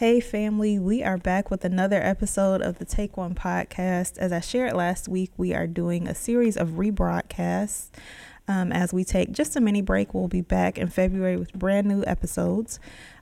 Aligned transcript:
Hey, 0.00 0.18
family, 0.20 0.78
we 0.78 1.02
are 1.02 1.18
back 1.18 1.50
with 1.50 1.62
another 1.62 2.00
episode 2.00 2.62
of 2.62 2.78
the 2.78 2.86
Take 2.86 3.18
One 3.18 3.34
podcast. 3.34 4.16
As 4.16 4.32
I 4.32 4.40
shared 4.40 4.72
last 4.72 5.08
week, 5.08 5.30
we 5.36 5.52
are 5.52 5.66
doing 5.66 6.08
a 6.08 6.14
series 6.14 6.56
of 6.56 6.68
rebroadcasts. 6.78 7.90
Um, 8.48 8.72
as 8.72 8.94
we 8.94 9.04
take 9.04 9.30
just 9.30 9.56
a 9.56 9.60
mini 9.60 9.82
break, 9.82 10.14
we'll 10.14 10.26
be 10.26 10.40
back 10.40 10.78
in 10.78 10.88
February 10.88 11.36
with 11.36 11.52
brand 11.52 11.86
new 11.86 12.02
episodes. 12.06 12.80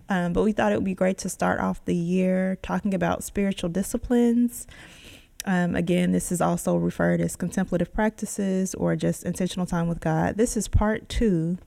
Um, 0.09 0.33
but 0.33 0.45
we 0.45 0.53
thought 0.53 0.71
it 0.71 0.77
would 0.77 0.85
be 0.85 0.95
great 0.95 1.19
to 1.19 1.29
start 1.29 1.59
off 1.59 1.85
the 1.85 1.96
year 1.96 2.59
talking 2.62 2.95
about 2.95 3.24
spiritual 3.24 3.70
disciplines. 3.70 4.68
Um, 5.46 5.74
again, 5.74 6.12
this 6.12 6.30
is 6.30 6.40
also 6.40 6.76
referred 6.76 7.20
as 7.20 7.34
contemplative 7.34 7.92
practices 7.92 8.76
or 8.76 8.95
just 8.95 9.24
intentional 9.24 9.66
time 9.66 9.88
with 9.88 9.98
God. 9.98 10.36
This 10.36 10.56
is 10.56 10.68
part 10.68 11.08
two 11.08 11.58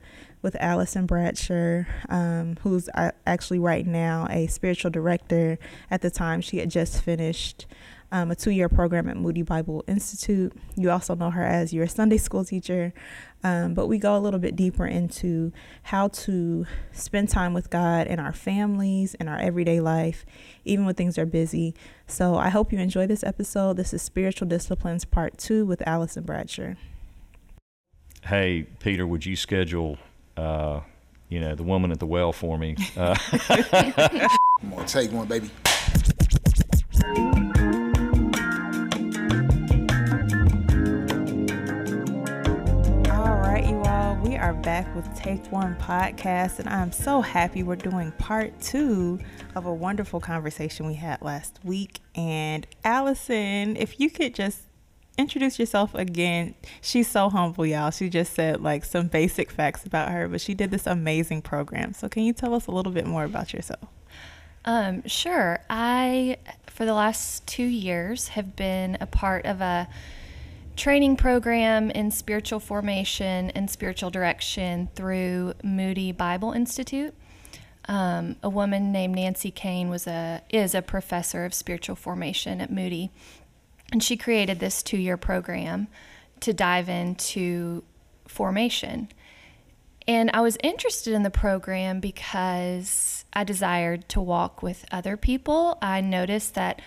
with 0.41 0.55
Allison 0.59 1.07
Bradsher, 1.07 1.85
um, 2.09 2.57
who's 2.61 2.89
uh, 2.95 3.11
actually 3.25 3.59
right 3.59 3.85
now 3.85 4.27
a 4.29 4.47
spiritual 4.47 4.91
director. 4.91 5.59
At 5.89 6.01
the 6.01 6.09
time, 6.09 6.41
she 6.41 6.57
had 6.57 6.69
just 6.69 7.01
finished 7.01 7.65
um, 8.11 8.29
a 8.29 8.35
two 8.35 8.51
year 8.51 8.67
program 8.67 9.07
at 9.07 9.17
Moody 9.17 9.41
Bible 9.41 9.83
Institute. 9.87 10.53
You 10.75 10.91
also 10.91 11.15
know 11.15 11.29
her 11.29 11.45
as 11.45 11.73
your 11.73 11.87
Sunday 11.87 12.17
school 12.17 12.43
teacher. 12.43 12.93
Um, 13.43 13.73
but 13.73 13.87
we 13.87 13.97
go 13.97 14.15
a 14.15 14.19
little 14.19 14.39
bit 14.39 14.55
deeper 14.55 14.85
into 14.85 15.51
how 15.83 16.09
to 16.09 16.65
spend 16.91 17.29
time 17.29 17.53
with 17.53 17.69
God 17.69 18.07
in 18.07 18.19
our 18.19 18.33
families, 18.33 19.15
in 19.15 19.27
our 19.27 19.39
everyday 19.39 19.79
life, 19.79 20.25
even 20.63 20.85
when 20.85 20.95
things 20.95 21.17
are 21.17 21.25
busy. 21.25 21.73
So 22.05 22.35
I 22.35 22.49
hope 22.49 22.71
you 22.71 22.79
enjoy 22.79 23.07
this 23.07 23.23
episode. 23.23 23.77
This 23.77 23.93
is 23.93 24.01
Spiritual 24.01 24.47
Disciplines 24.47 25.05
Part 25.05 25.37
2 25.37 25.65
with 25.65 25.81
Allison 25.87 26.23
Bradsher. 26.23 26.77
Hey, 28.25 28.67
Peter, 28.79 29.07
would 29.07 29.25
you 29.25 29.35
schedule 29.35 29.97
uh, 30.41 30.81
you 31.29 31.39
know, 31.39 31.55
the 31.55 31.63
woman 31.63 31.91
at 31.91 31.99
the 31.99 32.07
well 32.07 32.33
for 32.33 32.57
me. 32.57 32.75
Uh, 32.97 33.15
I'm 34.63 34.69
gonna 34.69 34.87
take 34.87 35.11
one, 35.11 35.27
baby. 35.27 35.49
All 43.09 43.37
right, 43.37 43.65
you 43.67 43.81
all, 43.85 44.15
we 44.17 44.35
are 44.35 44.53
back 44.53 44.93
with 44.95 45.13
Take 45.15 45.51
One 45.51 45.75
podcast, 45.77 46.59
and 46.59 46.69
I'm 46.69 46.91
so 46.91 47.21
happy 47.21 47.63
we're 47.63 47.75
doing 47.75 48.11
part 48.13 48.59
two 48.61 49.19
of 49.55 49.65
a 49.65 49.73
wonderful 49.73 50.19
conversation 50.19 50.85
we 50.87 50.95
had 50.95 51.21
last 51.21 51.59
week. 51.63 51.99
And 52.15 52.67
Allison, 52.83 53.77
if 53.77 53.99
you 53.99 54.09
could 54.09 54.33
just 54.35 54.63
introduce 55.17 55.59
yourself 55.59 55.93
again. 55.93 56.55
She's 56.81 57.07
so 57.07 57.29
humble, 57.29 57.65
y'all. 57.65 57.91
She 57.91 58.09
just 58.09 58.33
said 58.33 58.61
like 58.61 58.85
some 58.85 59.07
basic 59.07 59.51
facts 59.51 59.85
about 59.85 60.09
her, 60.11 60.27
but 60.27 60.41
she 60.41 60.53
did 60.53 60.71
this 60.71 60.87
amazing 60.87 61.41
program. 61.41 61.93
So, 61.93 62.09
can 62.09 62.23
you 62.23 62.33
tell 62.33 62.53
us 62.53 62.67
a 62.67 62.71
little 62.71 62.91
bit 62.91 63.05
more 63.05 63.23
about 63.23 63.53
yourself? 63.53 63.87
Um, 64.63 65.07
sure. 65.07 65.59
I, 65.69 66.37
for 66.67 66.85
the 66.85 66.93
last 66.93 67.47
two 67.47 67.65
years, 67.65 68.29
have 68.29 68.55
been 68.55 68.97
a 69.01 69.07
part 69.07 69.45
of 69.45 69.61
a 69.61 69.87
training 70.75 71.15
program 71.15 71.91
in 71.91 72.11
spiritual 72.11 72.59
formation 72.59 73.49
and 73.51 73.69
spiritual 73.69 74.09
direction 74.09 74.89
through 74.95 75.53
Moody 75.63 76.11
Bible 76.11 76.51
Institute. 76.51 77.13
Um, 77.85 78.35
a 78.43 78.49
woman 78.49 78.91
named 78.91 79.15
Nancy 79.15 79.49
Kane 79.49 79.89
was 79.89 80.05
a 80.05 80.43
is 80.49 80.75
a 80.75 80.83
professor 80.83 81.45
of 81.45 81.53
spiritual 81.53 81.95
formation 81.95 82.61
at 82.61 82.71
Moody, 82.71 83.11
and 83.91 84.03
she 84.03 84.17
created 84.17 84.59
this 84.59 84.81
two 84.81 84.97
year 84.97 85.17
program 85.17 85.87
to 86.39 86.53
dive 86.53 86.89
into 86.89 87.83
formation. 88.27 89.09
And 90.07 90.31
I 90.33 90.41
was 90.41 90.57
interested 90.63 91.13
in 91.13 91.23
the 91.23 91.29
program 91.29 91.99
because 91.99 93.25
I 93.33 93.43
desired 93.43 94.09
to 94.09 94.21
walk 94.21 94.63
with 94.63 94.85
other 94.91 95.15
people. 95.15 95.77
I 95.81 96.01
noticed 96.01 96.55
that 96.55 96.81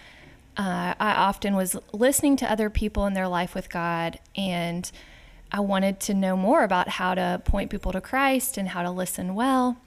uh, 0.56 0.94
I 0.98 1.14
often 1.14 1.54
was 1.54 1.76
listening 1.92 2.36
to 2.36 2.50
other 2.50 2.70
people 2.70 3.06
in 3.06 3.14
their 3.14 3.28
life 3.28 3.54
with 3.54 3.70
God, 3.70 4.18
and 4.36 4.90
I 5.50 5.60
wanted 5.60 6.00
to 6.00 6.14
know 6.14 6.36
more 6.36 6.62
about 6.62 6.88
how 6.88 7.14
to 7.14 7.40
point 7.44 7.70
people 7.70 7.92
to 7.92 8.00
Christ 8.00 8.56
and 8.56 8.68
how 8.68 8.82
to 8.82 8.90
listen 8.90 9.34
well. 9.34 9.78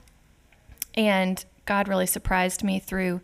And 0.94 1.44
God 1.66 1.88
really 1.88 2.06
surprised 2.06 2.64
me 2.64 2.80
through 2.80 3.22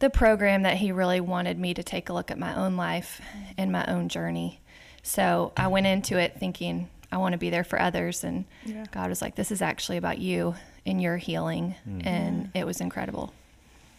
the 0.00 0.10
program 0.10 0.62
that 0.62 0.78
he 0.78 0.92
really 0.92 1.20
wanted 1.20 1.58
me 1.58 1.72
to 1.74 1.82
take 1.82 2.08
a 2.08 2.12
look 2.12 2.30
at 2.30 2.38
my 2.38 2.54
own 2.54 2.76
life 2.76 3.20
and 3.56 3.70
my 3.70 3.84
own 3.86 4.08
journey. 4.08 4.60
So 5.02 5.52
I 5.56 5.68
went 5.68 5.86
into 5.86 6.18
it 6.18 6.38
thinking 6.38 6.88
I 7.12 7.18
want 7.18 7.32
to 7.32 7.38
be 7.38 7.50
there 7.50 7.64
for 7.64 7.80
others, 7.80 8.24
and 8.24 8.44
yeah. 8.64 8.84
God 8.92 9.08
was 9.08 9.20
like, 9.20 9.34
"This 9.34 9.50
is 9.50 9.62
actually 9.62 9.96
about 9.96 10.18
you 10.18 10.54
and 10.86 11.00
your 11.02 11.16
healing," 11.16 11.74
mm-hmm. 11.88 12.06
and 12.06 12.50
it 12.54 12.64
was 12.64 12.80
incredible. 12.80 13.32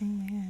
Amen. 0.01 0.40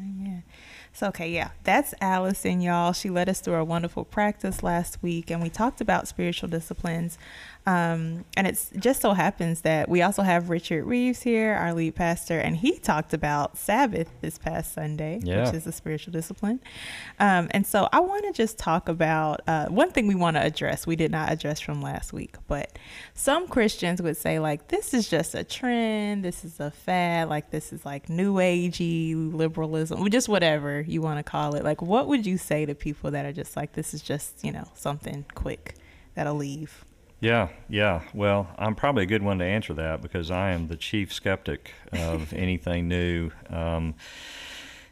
So, 0.94 1.07
okay, 1.07 1.29
yeah, 1.31 1.52
that's 1.63 1.94
Allison, 2.02 2.59
y'all. 2.59 2.91
She 2.91 3.09
led 3.09 3.29
us 3.29 3.40
through 3.40 3.56
a 3.56 3.63
wonderful 3.63 4.03
practice 4.03 4.62
last 4.62 5.02
week, 5.02 5.31
and 5.31 5.41
we 5.41 5.50
talked 5.50 5.79
about 5.79 6.07
spiritual 6.07 6.50
disciplines. 6.50 7.18
Um, 7.66 8.25
and 8.35 8.47
it 8.47 8.59
just 8.78 9.01
so 9.01 9.13
happens 9.13 9.62
that 9.62 9.88
we 9.88 10.01
also 10.01 10.24
have 10.24 10.50
Richard 10.50 10.84
Reeves 10.84 11.22
here, 11.22 11.53
our 11.53 11.74
lead 11.74 11.96
pastor, 11.96 12.40
and 12.40 12.57
he 12.57 12.78
talked 12.80 13.13
about 13.13 13.57
Sabbath 13.57 14.09
this 14.19 14.38
past 14.38 14.74
Sunday, 14.74 15.19
yeah. 15.24 15.46
which 15.46 15.53
is 15.53 15.68
a 15.68 15.72
spiritual 15.72 16.12
discipline. 16.12 16.59
Um, 17.19 17.50
and 17.51 17.66
so 17.66 17.88
I 17.94 18.00
want 18.00 18.25
to 18.25 18.34
just 18.34 18.57
talk 18.57 18.90
about 18.90 19.41
uh, 19.47 19.68
one 19.68 19.91
thing 19.91 20.07
we 20.07 20.16
want 20.16 20.38
to 20.38 20.44
address. 20.44 20.88
We 20.88 20.96
did 20.96 21.12
not 21.12 21.31
address 21.31 21.59
from 21.59 21.81
last 21.81 22.13
week, 22.13 22.35
but 22.47 22.78
some 23.13 23.47
Christians 23.47 24.01
would 24.01 24.18
say, 24.18 24.40
like, 24.40 24.69
this 24.69 24.94
is 24.94 25.07
just 25.07 25.35
a 25.35 25.44
trend, 25.44 26.25
this 26.25 26.44
is 26.44 26.59
a 26.59 26.72
fad, 26.72 27.30
like, 27.30 27.51
this 27.51 27.72
is 27.72 27.85
like 27.85 28.09
new 28.09 28.35
agey 28.35 29.34
liberalism, 29.34 30.09
just 30.09 30.28
whatever 30.28 30.81
you 30.81 31.02
want 31.02 31.19
to 31.19 31.24
call 31.24 31.56
it. 31.56 31.64
Like, 31.64 31.81
what 31.81 32.08
would 32.08 32.25
you 32.25 32.38
say 32.38 32.66
to 32.66 32.75
people 32.75 33.12
that 33.12 33.25
are 33.25 33.34
just 33.34 33.56
like, 33.56 33.74
this 33.74 33.94
is 33.94 34.02
just, 34.02 34.44
you 34.44 34.52
know, 34.52 34.66
something 34.74 35.25
quick 35.34 35.75
that'll 36.16 36.36
leave? 36.36 36.86
Yeah, 37.22 37.50
yeah. 37.69 38.02
Well, 38.14 38.47
I'm 38.58 38.74
probably 38.75 39.03
a 39.03 39.08
good 39.08 39.22
one 39.22 39.38
to 39.40 39.46
answer 39.46 39.74
that 39.75 40.02
because 40.02 40.31
I 40.31 40.52
am 40.52 40.68
the 40.68 40.75
chief 40.75 41.14
skeptic 41.14 41.72
of 41.94 42.34
anything 42.34 42.88
new. 42.88 43.31
Um, 43.50 43.94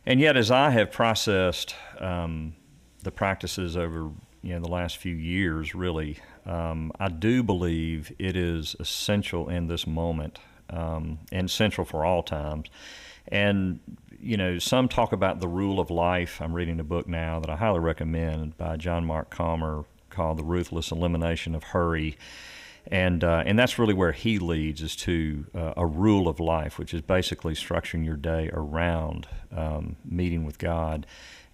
and 0.06 0.20
yet, 0.20 0.38
as 0.38 0.52
I 0.52 0.70
have 0.70 0.92
processed 0.92 1.76
um, 2.00 2.56
the 3.04 3.12
practices 3.12 3.76
over 3.76 4.12
you 4.42 4.54
know 4.54 4.60
the 4.60 4.70
last 4.70 4.98
few 4.98 5.16
years, 5.16 5.74
really, 5.74 6.18
um, 6.46 6.92
I 7.00 7.10
do 7.10 7.44
believe 7.44 8.14
it 8.20 8.38
is 8.38 8.76
essential 8.80 9.50
in 9.50 9.68
this 9.68 9.86
moment 9.86 10.40
um, 10.70 11.20
and 11.32 11.50
central 11.50 11.86
for 11.86 12.06
all 12.06 12.24
times. 12.24 12.70
And 13.28 13.80
you 14.22 14.38
know, 14.38 14.60
some 14.60 14.88
talk 14.88 15.12
about 15.12 15.40
the 15.40 15.48
rule 15.48 15.80
of 15.80 15.90
life. 15.90 16.42
I'm 16.42 16.54
reading 16.54 16.80
a 16.80 16.84
book 16.84 17.08
now 17.08 17.40
that 17.40 17.50
I 17.50 17.56
highly 17.56 17.80
recommend 17.80 18.58
by 18.58 18.78
John 18.78 19.06
Mark 19.06 19.30
Comer 19.30 19.86
called 20.10 20.38
The 20.38 20.44
Ruthless 20.44 20.92
Elimination 20.92 21.56
of 21.56 21.64
Hurry. 21.64 22.18
And, 22.88 23.24
uh, 23.24 23.44
and 23.46 23.58
that's 23.58 23.78
really 23.78 23.94
where 23.94 24.12
he 24.12 24.40
leads 24.40 24.82
is 24.82 24.96
to 24.98 25.46
uh, 25.56 25.74
a 25.78 25.86
rule 25.86 26.28
of 26.28 26.40
life, 26.40 26.80
which 26.80 26.94
is 26.94 27.02
basically 27.02 27.54
structuring 27.54 28.06
your 28.06 28.16
day 28.16 28.50
around 28.52 29.28
um, 29.56 29.96
meeting 30.04 30.46
with 30.46 30.58
God. 30.58 31.06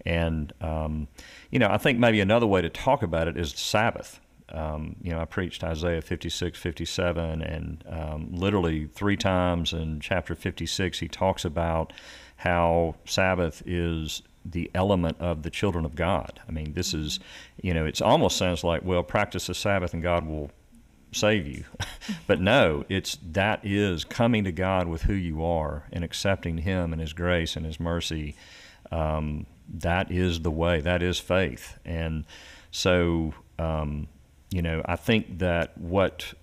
And, 0.04 0.52
um, 0.60 1.08
you 1.50 1.58
know, 1.58 1.68
I 1.68 1.78
think 1.78 1.98
maybe 1.98 2.20
another 2.20 2.46
way 2.46 2.62
to 2.62 2.70
talk 2.70 3.02
about 3.02 3.28
it 3.28 3.36
is 3.36 3.50
Sabbath. 3.50 4.20
Um, 4.48 4.96
you 5.02 5.10
know, 5.10 5.18
I 5.18 5.24
preached 5.24 5.64
Isaiah 5.64 6.00
56, 6.00 6.58
57, 6.58 7.42
and 7.42 7.84
um, 7.88 8.28
literally 8.30 8.86
three 8.86 9.16
times 9.16 9.72
in 9.72 9.98
chapter 10.00 10.36
56, 10.36 11.00
he 11.00 11.08
talks 11.08 11.44
about 11.44 11.92
how 12.36 12.94
Sabbath 13.04 13.62
is 13.66 14.22
the 14.44 14.70
element 14.74 15.16
of 15.20 15.42
the 15.42 15.50
children 15.50 15.84
of 15.84 15.94
God. 15.94 16.40
I 16.48 16.52
mean, 16.52 16.74
this 16.74 16.94
is, 16.94 17.18
you 17.62 17.74
know, 17.74 17.84
it 17.86 18.00
almost 18.00 18.36
sounds 18.36 18.62
like, 18.62 18.84
well, 18.84 19.02
practice 19.02 19.46
the 19.46 19.54
Sabbath 19.54 19.92
and 19.92 20.02
God 20.02 20.26
will 20.26 20.50
save 21.12 21.46
you. 21.46 21.64
but 22.26 22.40
no, 22.40 22.84
it's 22.88 23.18
that 23.32 23.60
is 23.64 24.04
coming 24.04 24.44
to 24.44 24.52
God 24.52 24.86
with 24.88 25.02
who 25.02 25.14
you 25.14 25.44
are 25.44 25.84
and 25.92 26.04
accepting 26.04 26.58
Him 26.58 26.92
and 26.92 27.00
His 27.00 27.12
grace 27.12 27.56
and 27.56 27.66
His 27.66 27.80
mercy. 27.80 28.36
Um, 28.92 29.46
that 29.68 30.12
is 30.12 30.40
the 30.40 30.50
way. 30.50 30.80
That 30.80 31.02
is 31.02 31.18
faith. 31.18 31.78
And 31.84 32.24
so, 32.70 33.34
um, 33.58 34.08
you 34.50 34.62
know, 34.62 34.82
I 34.84 34.96
think 34.96 35.38
that 35.38 35.76
what 35.78 36.34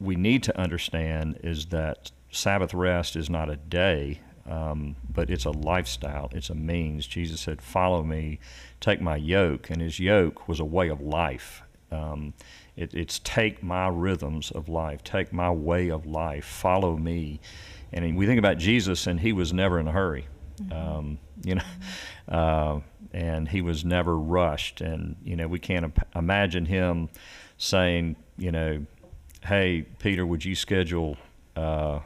we 0.00 0.16
need 0.16 0.42
to 0.44 0.58
understand 0.58 1.38
is 1.44 1.66
that 1.66 2.10
Sabbath 2.30 2.74
rest 2.74 3.14
is 3.14 3.30
not 3.30 3.50
a 3.50 3.56
day, 3.56 4.20
um, 4.48 4.96
but 5.12 5.30
it's 5.30 5.44
a 5.44 5.50
lifestyle, 5.50 6.28
it's 6.32 6.50
a 6.50 6.54
means. 6.54 7.06
Jesus 7.06 7.40
said, 7.40 7.62
Follow 7.62 8.02
me, 8.02 8.38
take 8.80 9.00
my 9.00 9.16
yoke. 9.16 9.70
And 9.70 9.80
his 9.80 10.00
yoke 10.00 10.48
was 10.48 10.60
a 10.60 10.64
way 10.64 10.88
of 10.88 11.00
life. 11.00 11.62
Um, 11.90 12.34
it, 12.76 12.94
it's 12.94 13.18
take 13.18 13.62
my 13.62 13.88
rhythms 13.88 14.50
of 14.50 14.68
life, 14.68 15.04
take 15.04 15.32
my 15.32 15.50
way 15.50 15.90
of 15.90 16.06
life, 16.06 16.44
follow 16.44 16.96
me. 16.96 17.40
And 17.92 18.16
we 18.16 18.26
think 18.26 18.38
about 18.38 18.58
Jesus, 18.58 19.06
and 19.06 19.20
he 19.20 19.32
was 19.32 19.52
never 19.52 19.78
in 19.78 19.86
a 19.86 19.92
hurry. 19.92 20.26
Mm-hmm. 20.60 20.72
Um, 20.72 21.18
you 21.44 21.56
know, 21.56 21.62
uh, 22.28 22.80
and 23.12 23.48
he 23.48 23.60
was 23.60 23.84
never 23.84 24.18
rushed. 24.18 24.80
And 24.80 25.16
you 25.22 25.36
know, 25.36 25.46
we 25.46 25.58
can't 25.58 25.94
imagine 26.14 26.64
him 26.64 27.10
saying, 27.58 28.16
you 28.38 28.50
know, 28.50 28.86
"Hey, 29.44 29.82
Peter, 29.98 30.24
would 30.24 30.44
you 30.44 30.54
schedule, 30.54 31.18
uh, 31.54 32.00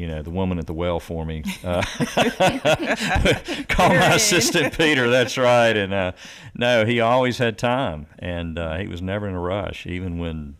you 0.00 0.06
know, 0.06 0.22
the 0.22 0.30
woman 0.30 0.58
at 0.58 0.66
the 0.66 0.72
well 0.72 0.98
for 0.98 1.26
me. 1.26 1.44
Uh, 1.62 1.82
call 3.68 3.90
my 3.90 4.14
assistant 4.14 4.76
Peter. 4.76 5.10
That's 5.10 5.36
right. 5.36 5.76
And 5.76 5.92
uh, 5.92 6.12
no, 6.54 6.86
he 6.86 6.98
always 7.00 7.36
had 7.36 7.58
time, 7.58 8.06
and 8.18 8.58
uh, 8.58 8.78
he 8.78 8.88
was 8.88 9.02
never 9.02 9.28
in 9.28 9.34
a 9.34 9.40
rush, 9.40 9.86
even 9.86 10.18
when, 10.18 10.56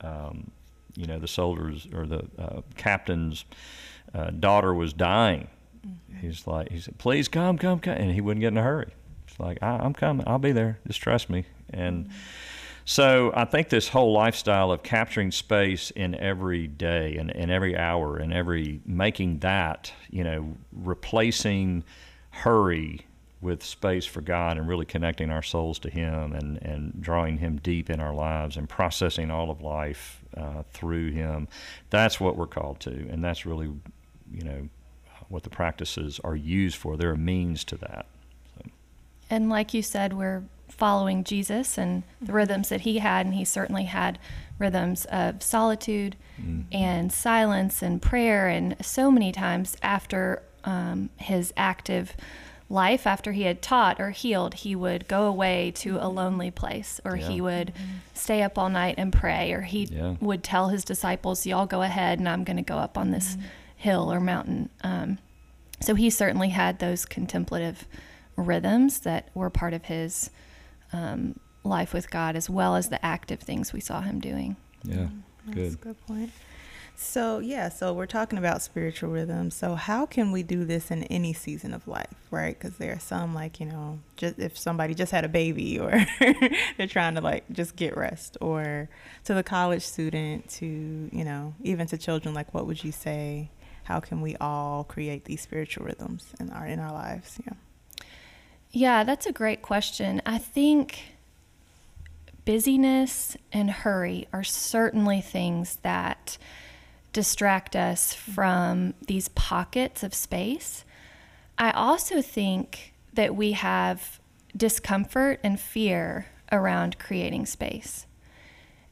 um, 0.00 0.52
you 0.94 1.06
know, 1.06 1.18
the 1.18 1.26
soldiers 1.26 1.88
or 1.92 2.06
the 2.06 2.24
uh, 2.38 2.60
captain's 2.76 3.44
uh, 4.14 4.30
daughter 4.30 4.72
was 4.72 4.92
dying. 4.92 5.48
He's 6.20 6.46
like, 6.46 6.70
he 6.70 6.78
said, 6.78 6.98
"Please 6.98 7.26
come, 7.26 7.58
come, 7.58 7.80
come," 7.80 7.94
and 7.94 8.12
he 8.12 8.20
wouldn't 8.20 8.40
get 8.40 8.48
in 8.48 8.58
a 8.58 8.62
hurry. 8.62 8.92
It's 9.26 9.40
like, 9.40 9.60
I, 9.60 9.78
"I'm 9.78 9.92
coming. 9.92 10.26
I'll 10.28 10.38
be 10.38 10.52
there. 10.52 10.78
Just 10.86 11.00
trust 11.00 11.28
me." 11.28 11.46
And 11.70 12.10
so 12.84 13.32
I 13.34 13.44
think 13.44 13.68
this 13.70 13.88
whole 13.88 14.12
lifestyle 14.12 14.70
of 14.70 14.82
capturing 14.82 15.30
space 15.30 15.90
in 15.90 16.14
every 16.14 16.66
day 16.66 17.16
and 17.16 17.30
in 17.30 17.50
every 17.50 17.76
hour 17.76 18.16
and 18.16 18.32
every 18.32 18.80
making 18.84 19.38
that, 19.38 19.92
you 20.10 20.24
know, 20.24 20.56
replacing 20.72 21.84
hurry 22.30 23.06
with 23.40 23.62
space 23.62 24.06
for 24.06 24.20
God 24.20 24.56
and 24.56 24.66
really 24.66 24.86
connecting 24.86 25.30
our 25.30 25.42
souls 25.42 25.78
to 25.80 25.90
Him 25.90 26.32
and, 26.32 26.60
and 26.62 27.00
drawing 27.00 27.38
Him 27.38 27.58
deep 27.62 27.90
in 27.90 28.00
our 28.00 28.14
lives 28.14 28.56
and 28.56 28.68
processing 28.68 29.30
all 29.30 29.50
of 29.50 29.60
life 29.60 30.22
uh, 30.36 30.62
through 30.72 31.10
Him. 31.12 31.48
That's 31.90 32.18
what 32.18 32.36
we're 32.36 32.46
called 32.46 32.80
to, 32.80 32.90
and 32.90 33.22
that's 33.22 33.46
really, 33.46 33.70
you 34.32 34.44
know, 34.44 34.68
what 35.28 35.42
the 35.42 35.50
practices 35.50 36.20
are 36.24 36.36
used 36.36 36.76
for. 36.76 36.96
They're 36.96 37.12
a 37.12 37.18
means 37.18 37.64
to 37.64 37.76
that. 37.76 38.06
And 39.30 39.48
like 39.48 39.72
you 39.72 39.82
said, 39.82 40.12
we're 40.12 40.44
following 40.74 41.24
Jesus 41.24 41.78
and 41.78 42.02
the 42.20 42.26
mm-hmm. 42.26 42.34
rhythms 42.34 42.68
that 42.68 42.82
he 42.82 42.98
had, 42.98 43.26
and 43.26 43.34
he 43.34 43.44
certainly 43.44 43.84
had 43.84 44.18
rhythms 44.58 45.04
of 45.06 45.42
solitude 45.42 46.16
mm-hmm. 46.40 46.62
and 46.72 47.12
silence 47.12 47.82
and 47.82 48.00
prayer. 48.00 48.48
And 48.48 48.76
so 48.84 49.10
many 49.10 49.32
times 49.32 49.76
after 49.82 50.42
um, 50.64 51.10
his 51.16 51.52
active 51.56 52.14
life, 52.68 53.06
after 53.06 53.32
he 53.32 53.42
had 53.42 53.62
taught 53.62 54.00
or 54.00 54.10
healed, 54.10 54.54
he 54.54 54.74
would 54.74 55.06
go 55.06 55.26
away 55.26 55.70
to 55.76 55.96
a 55.96 56.00
mm-hmm. 56.00 56.16
lonely 56.16 56.50
place, 56.50 57.00
or 57.04 57.16
he 57.16 57.36
Yeah. 57.36 57.42
would 57.42 57.72
stay 58.14 58.42
up 58.42 58.58
all 58.58 58.68
night 58.68 58.94
and 58.98 59.12
pray, 59.12 59.52
or 59.52 59.62
he 59.62 59.84
Yeah. 59.84 60.14
would 60.20 60.42
tell 60.42 60.68
his 60.68 60.84
disciples, 60.84 61.46
Y'all 61.46 61.66
go 61.66 61.82
ahead, 61.82 62.18
and 62.18 62.28
I'm 62.28 62.44
going 62.44 62.56
to 62.56 62.62
go 62.62 62.78
up 62.78 62.96
on 62.96 63.10
this 63.10 63.36
hill 63.76 64.12
or 64.12 64.20
mountain. 64.20 64.70
Um, 64.82 65.18
so 65.80 65.94
he 65.94 66.08
certainly 66.08 66.48
had 66.48 66.78
those 66.78 67.04
contemplative 67.04 67.86
rhythms 68.36 69.00
that 69.00 69.28
were 69.34 69.50
part 69.50 69.74
of 69.74 69.84
his 69.84 70.30
um, 70.94 71.38
life 71.64 71.92
with 71.92 72.10
God, 72.10 72.36
as 72.36 72.48
well 72.48 72.76
as 72.76 72.88
the 72.88 73.04
active 73.04 73.40
things 73.40 73.72
we 73.72 73.80
saw 73.80 74.00
him 74.00 74.20
doing. 74.20 74.56
Yeah, 74.84 75.08
That's 75.46 75.56
good. 75.56 75.72
a 75.74 75.76
good 75.76 76.06
point. 76.06 76.30
So, 76.96 77.40
yeah, 77.40 77.70
so 77.70 77.92
we're 77.92 78.06
talking 78.06 78.38
about 78.38 78.62
spiritual 78.62 79.10
rhythm. 79.10 79.50
So, 79.50 79.74
how 79.74 80.06
can 80.06 80.30
we 80.30 80.44
do 80.44 80.64
this 80.64 80.92
in 80.92 81.02
any 81.04 81.32
season 81.32 81.74
of 81.74 81.88
life, 81.88 82.14
right? 82.30 82.56
Because 82.56 82.76
there 82.76 82.92
are 82.92 83.00
some, 83.00 83.34
like, 83.34 83.58
you 83.58 83.66
know, 83.66 83.98
just 84.16 84.38
if 84.38 84.56
somebody 84.56 84.94
just 84.94 85.10
had 85.10 85.24
a 85.24 85.28
baby 85.28 85.76
or 85.80 85.90
they're 86.78 86.86
trying 86.86 87.16
to, 87.16 87.20
like, 87.20 87.50
just 87.50 87.74
get 87.74 87.96
rest, 87.96 88.36
or 88.40 88.88
to 89.24 89.34
the 89.34 89.42
college 89.42 89.82
student, 89.82 90.48
to, 90.50 90.66
you 90.66 91.24
know, 91.24 91.54
even 91.64 91.88
to 91.88 91.98
children, 91.98 92.32
like, 92.32 92.54
what 92.54 92.66
would 92.66 92.84
you 92.84 92.92
say? 92.92 93.50
How 93.84 93.98
can 93.98 94.20
we 94.20 94.36
all 94.36 94.84
create 94.84 95.24
these 95.24 95.42
spiritual 95.42 95.84
rhythms 95.84 96.32
in 96.38 96.50
our 96.50 96.64
in 96.64 96.78
our 96.78 96.92
lives? 96.92 97.38
Yeah. 97.44 97.54
Yeah, 98.74 99.04
that's 99.04 99.24
a 99.24 99.32
great 99.32 99.62
question. 99.62 100.20
I 100.26 100.36
think 100.36 101.14
busyness 102.44 103.36
and 103.52 103.70
hurry 103.70 104.26
are 104.32 104.42
certainly 104.42 105.20
things 105.20 105.76
that 105.82 106.36
distract 107.12 107.76
us 107.76 108.12
from 108.12 108.94
these 109.06 109.28
pockets 109.28 110.02
of 110.02 110.12
space. 110.12 110.84
I 111.56 111.70
also 111.70 112.20
think 112.20 112.92
that 113.12 113.36
we 113.36 113.52
have 113.52 114.18
discomfort 114.56 115.38
and 115.44 115.60
fear 115.60 116.26
around 116.50 116.98
creating 116.98 117.46
space. 117.46 118.06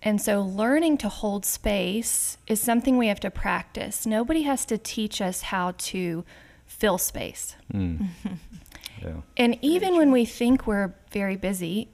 And 0.00 0.22
so, 0.22 0.42
learning 0.42 0.98
to 0.98 1.08
hold 1.08 1.44
space 1.44 2.38
is 2.46 2.60
something 2.60 2.98
we 2.98 3.08
have 3.08 3.20
to 3.20 3.30
practice. 3.30 4.06
Nobody 4.06 4.42
has 4.42 4.64
to 4.66 4.78
teach 4.78 5.20
us 5.20 5.42
how 5.42 5.74
to 5.78 6.24
fill 6.66 6.98
space. 6.98 7.56
Mm. 7.74 8.06
yeah. 9.02 9.20
And 9.36 9.58
even 9.62 9.96
when 9.96 10.12
we 10.12 10.24
think 10.24 10.66
we're 10.66 10.94
very 11.10 11.36
busy, 11.36 11.88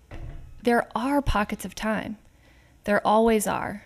there 0.62 0.88
are 0.94 1.22
pockets 1.22 1.64
of 1.64 1.74
time. 1.74 2.18
There 2.84 3.06
always 3.06 3.46
are. 3.46 3.84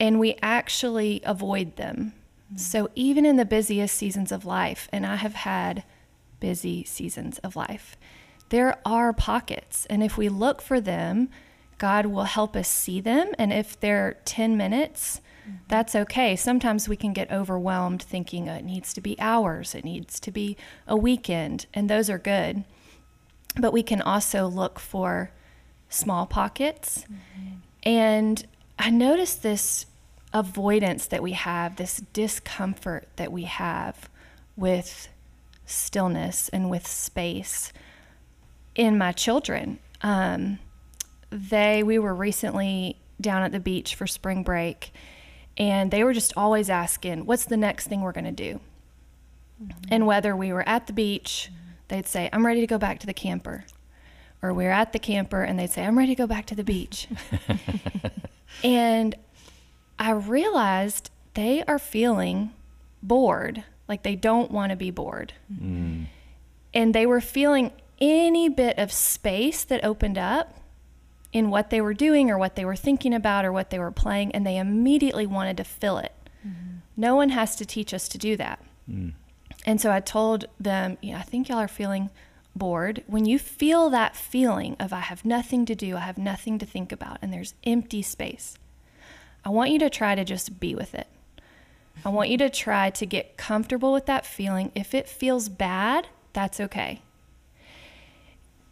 And 0.00 0.18
we 0.18 0.36
actually 0.42 1.20
avoid 1.24 1.76
them. 1.76 2.14
Mm-hmm. 2.46 2.56
So 2.58 2.90
even 2.94 3.24
in 3.24 3.36
the 3.36 3.44
busiest 3.44 3.96
seasons 3.96 4.32
of 4.32 4.44
life, 4.44 4.88
and 4.92 5.06
I 5.06 5.16
have 5.16 5.34
had 5.34 5.84
busy 6.40 6.84
seasons 6.84 7.38
of 7.38 7.56
life, 7.56 7.96
there 8.50 8.78
are 8.84 9.12
pockets. 9.12 9.86
And 9.86 10.02
if 10.02 10.16
we 10.16 10.28
look 10.28 10.60
for 10.60 10.80
them, 10.80 11.28
God 11.78 12.06
will 12.06 12.24
help 12.24 12.56
us 12.56 12.68
see 12.68 13.00
them. 13.00 13.32
And 13.38 13.52
if 13.52 13.78
they're 13.78 14.18
10 14.24 14.56
minutes, 14.56 15.20
that's 15.68 15.94
okay. 15.94 16.36
Sometimes 16.36 16.88
we 16.88 16.96
can 16.96 17.12
get 17.12 17.30
overwhelmed 17.30 18.02
thinking 18.02 18.48
"Oh, 18.48 18.54
it 18.54 18.64
needs 18.64 18.92
to 18.94 19.00
be 19.00 19.18
hours, 19.20 19.74
it 19.74 19.84
needs 19.84 20.18
to 20.20 20.30
be 20.30 20.56
a 20.86 20.96
weekend, 20.96 21.66
and 21.74 21.88
those 21.88 22.08
are 22.10 22.18
good. 22.18 22.64
But 23.56 23.72
we 23.72 23.82
can 23.82 24.02
also 24.02 24.46
look 24.46 24.78
for 24.80 25.30
small 25.88 26.26
pockets. 26.26 27.04
And 27.84 28.44
I 28.78 28.90
noticed 28.90 29.42
this 29.42 29.86
avoidance 30.32 31.06
that 31.06 31.22
we 31.22 31.32
have, 31.32 31.76
this 31.76 31.98
discomfort 32.12 33.06
that 33.16 33.30
we 33.30 33.44
have 33.44 34.08
with 34.56 35.08
stillness 35.66 36.48
and 36.48 36.68
with 36.68 36.86
space 36.86 37.72
in 38.74 38.98
my 38.98 39.12
children. 39.12 39.78
Um, 40.02 40.58
they, 41.30 41.82
we 41.82 41.98
were 41.98 42.14
recently 42.14 42.98
down 43.20 43.42
at 43.42 43.52
the 43.52 43.60
beach 43.60 43.94
for 43.94 44.06
spring 44.06 44.42
break, 44.42 44.92
and 45.56 45.90
they 45.90 46.02
were 46.04 46.12
just 46.12 46.32
always 46.36 46.68
asking, 46.68 47.26
What's 47.26 47.44
the 47.44 47.56
next 47.56 47.86
thing 47.86 48.00
we're 48.00 48.12
going 48.12 48.24
to 48.24 48.32
do? 48.32 48.60
And 49.88 50.06
whether 50.06 50.34
we 50.34 50.52
were 50.52 50.68
at 50.68 50.86
the 50.86 50.92
beach, 50.92 51.50
they'd 51.88 52.06
say, 52.06 52.28
I'm 52.32 52.44
ready 52.44 52.60
to 52.60 52.66
go 52.66 52.78
back 52.78 52.98
to 53.00 53.06
the 53.06 53.14
camper. 53.14 53.64
Or 54.42 54.52
we're 54.52 54.70
at 54.70 54.92
the 54.92 54.98
camper 54.98 55.42
and 55.42 55.58
they'd 55.58 55.70
say, 55.70 55.84
I'm 55.84 55.96
ready 55.96 56.14
to 56.14 56.18
go 56.20 56.26
back 56.26 56.46
to 56.46 56.54
the 56.54 56.64
beach. 56.64 57.08
and 58.64 59.14
I 59.98 60.10
realized 60.10 61.10
they 61.34 61.62
are 61.64 61.78
feeling 61.78 62.52
bored, 63.02 63.64
like 63.88 64.02
they 64.02 64.16
don't 64.16 64.50
want 64.50 64.70
to 64.70 64.76
be 64.76 64.90
bored. 64.90 65.32
Mm. 65.52 66.06
And 66.74 66.94
they 66.94 67.06
were 67.06 67.20
feeling 67.20 67.72
any 68.00 68.48
bit 68.48 68.78
of 68.78 68.92
space 68.92 69.64
that 69.64 69.84
opened 69.84 70.18
up 70.18 70.58
in 71.34 71.50
what 71.50 71.68
they 71.68 71.82
were 71.82 71.92
doing 71.92 72.30
or 72.30 72.38
what 72.38 72.56
they 72.56 72.64
were 72.64 72.76
thinking 72.76 73.12
about 73.12 73.44
or 73.44 73.52
what 73.52 73.68
they 73.68 73.78
were 73.78 73.90
playing, 73.90 74.32
and 74.32 74.46
they 74.46 74.56
immediately 74.56 75.26
wanted 75.26 75.58
to 75.58 75.64
fill 75.64 75.98
it. 75.98 76.12
No 76.96 77.16
one 77.16 77.30
has 77.30 77.56
to 77.56 77.66
teach 77.66 77.92
us 77.92 78.08
to 78.08 78.18
do 78.18 78.36
that. 78.36 78.60
Mm. 78.88 79.14
And 79.66 79.80
so 79.80 79.90
I 79.90 79.98
told 79.98 80.44
them, 80.60 80.96
yeah, 81.02 81.18
I 81.18 81.22
think 81.22 81.48
y'all 81.48 81.58
are 81.58 81.66
feeling 81.66 82.10
bored. 82.54 83.02
When 83.08 83.24
you 83.24 83.40
feel 83.40 83.90
that 83.90 84.14
feeling 84.14 84.76
of 84.78 84.92
I 84.92 85.00
have 85.00 85.24
nothing 85.24 85.66
to 85.66 85.74
do, 85.74 85.96
I 85.96 86.00
have 86.00 86.18
nothing 86.18 86.56
to 86.60 86.66
think 86.66 86.92
about, 86.92 87.18
and 87.20 87.32
there's 87.32 87.54
empty 87.64 88.00
space, 88.00 88.56
I 89.44 89.48
want 89.48 89.72
you 89.72 89.78
to 89.80 89.90
try 89.90 90.14
to 90.14 90.24
just 90.24 90.60
be 90.60 90.74
with 90.74 90.94
it. 90.94 91.08
I 92.04 92.10
want 92.10 92.30
you 92.30 92.38
to 92.38 92.48
try 92.48 92.90
to 92.90 93.06
get 93.06 93.36
comfortable 93.36 93.92
with 93.92 94.06
that 94.06 94.24
feeling. 94.24 94.70
If 94.74 94.94
it 94.94 95.08
feels 95.08 95.48
bad, 95.48 96.06
that's 96.32 96.60
okay. 96.60 97.02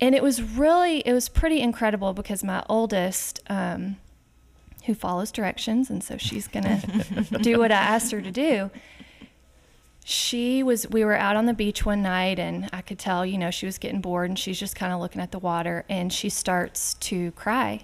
And 0.02 0.14
it 0.16 0.23
was 0.23 0.42
really, 0.42 0.99
it 1.06 1.12
was 1.12 1.28
pretty 1.28 1.61
incredible 1.61 2.12
because 2.12 2.42
my 2.42 2.62
oldest, 2.68 3.40
um, 3.49 3.97
who 4.87 4.94
follows 4.94 5.30
directions, 5.30 5.88
and 5.90 6.02
so 6.02 6.16
she's 6.18 6.49
gonna 6.49 6.82
do 7.40 7.59
what 7.61 7.71
I 7.71 7.76
asked 7.76 8.11
her 8.11 8.21
to 8.21 8.32
do. 8.32 8.71
She 10.04 10.62
was 10.64 10.88
we 10.90 11.04
were 11.04 11.14
out 11.14 11.37
on 11.37 11.47
the 11.47 11.54
beach 11.54 11.87
one 11.87 12.02
night 12.02 12.40
and 12.40 12.68
i 12.73 12.80
could 12.82 12.99
tell 12.99 13.25
you 13.25 13.38
know 13.38 13.52
she 13.52 13.66
was 13.66 13.78
getting 13.78 14.00
bored 14.00 14.28
and 14.28 14.37
she's 14.37 14.59
just 14.59 14.75
kind 14.75 14.92
of 14.92 14.99
looking 15.00 15.21
at 15.23 15.30
the 15.30 15.38
water 15.38 15.85
and 15.88 16.12
she 16.12 16.28
starts 16.28 16.94
to 16.94 17.30
cry. 17.32 17.82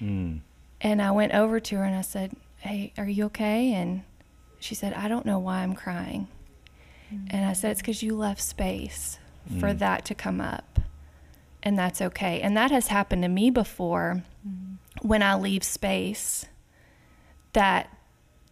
Mm. 0.00 0.40
and 0.80 1.00
i 1.02 1.10
went 1.10 1.34
over 1.34 1.58
to 1.60 1.76
her 1.76 1.84
and 1.84 1.94
i 1.96 2.00
said 2.02 2.32
hey 2.58 2.92
are 2.96 3.08
you 3.08 3.24
okay? 3.26 3.72
And 3.72 4.02
she 4.60 4.76
said 4.76 4.92
i 4.94 5.08
don't 5.08 5.26
know 5.26 5.40
why 5.40 5.58
i'm 5.64 5.74
crying. 5.74 6.28
And 7.30 7.44
i 7.44 7.52
said 7.52 7.72
it's 7.72 7.80
because 7.80 8.02
you 8.04 8.14
left 8.16 8.40
space 8.40 9.18
for 9.58 9.70
Mm. 9.70 9.78
that 9.80 10.04
to 10.06 10.14
come 10.14 10.40
up 10.40 10.78
and 11.64 11.76
that's 11.76 12.00
okay 12.00 12.40
and 12.40 12.56
that 12.56 12.70
has 12.70 12.86
happened 12.86 13.22
to 13.22 13.28
me 13.28 13.50
before 13.50 14.22
mm-hmm. 14.46 15.06
when 15.06 15.22
i 15.22 15.34
leave 15.34 15.64
space 15.64 16.46
that 17.54 17.88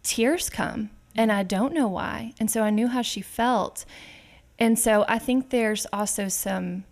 tears 0.03 0.49
come 0.49 0.89
and 1.15 1.31
I 1.31 1.43
don't 1.43 1.73
know 1.73 1.87
why. 1.87 2.33
And 2.39 2.49
so 2.49 2.63
I 2.63 2.69
knew 2.69 2.87
how 2.87 3.01
she 3.01 3.21
felt. 3.21 3.85
And 4.59 4.77
so 4.77 5.05
I 5.07 5.19
think 5.19 5.49
there's 5.49 5.85
also 5.93 6.27
some 6.27 6.85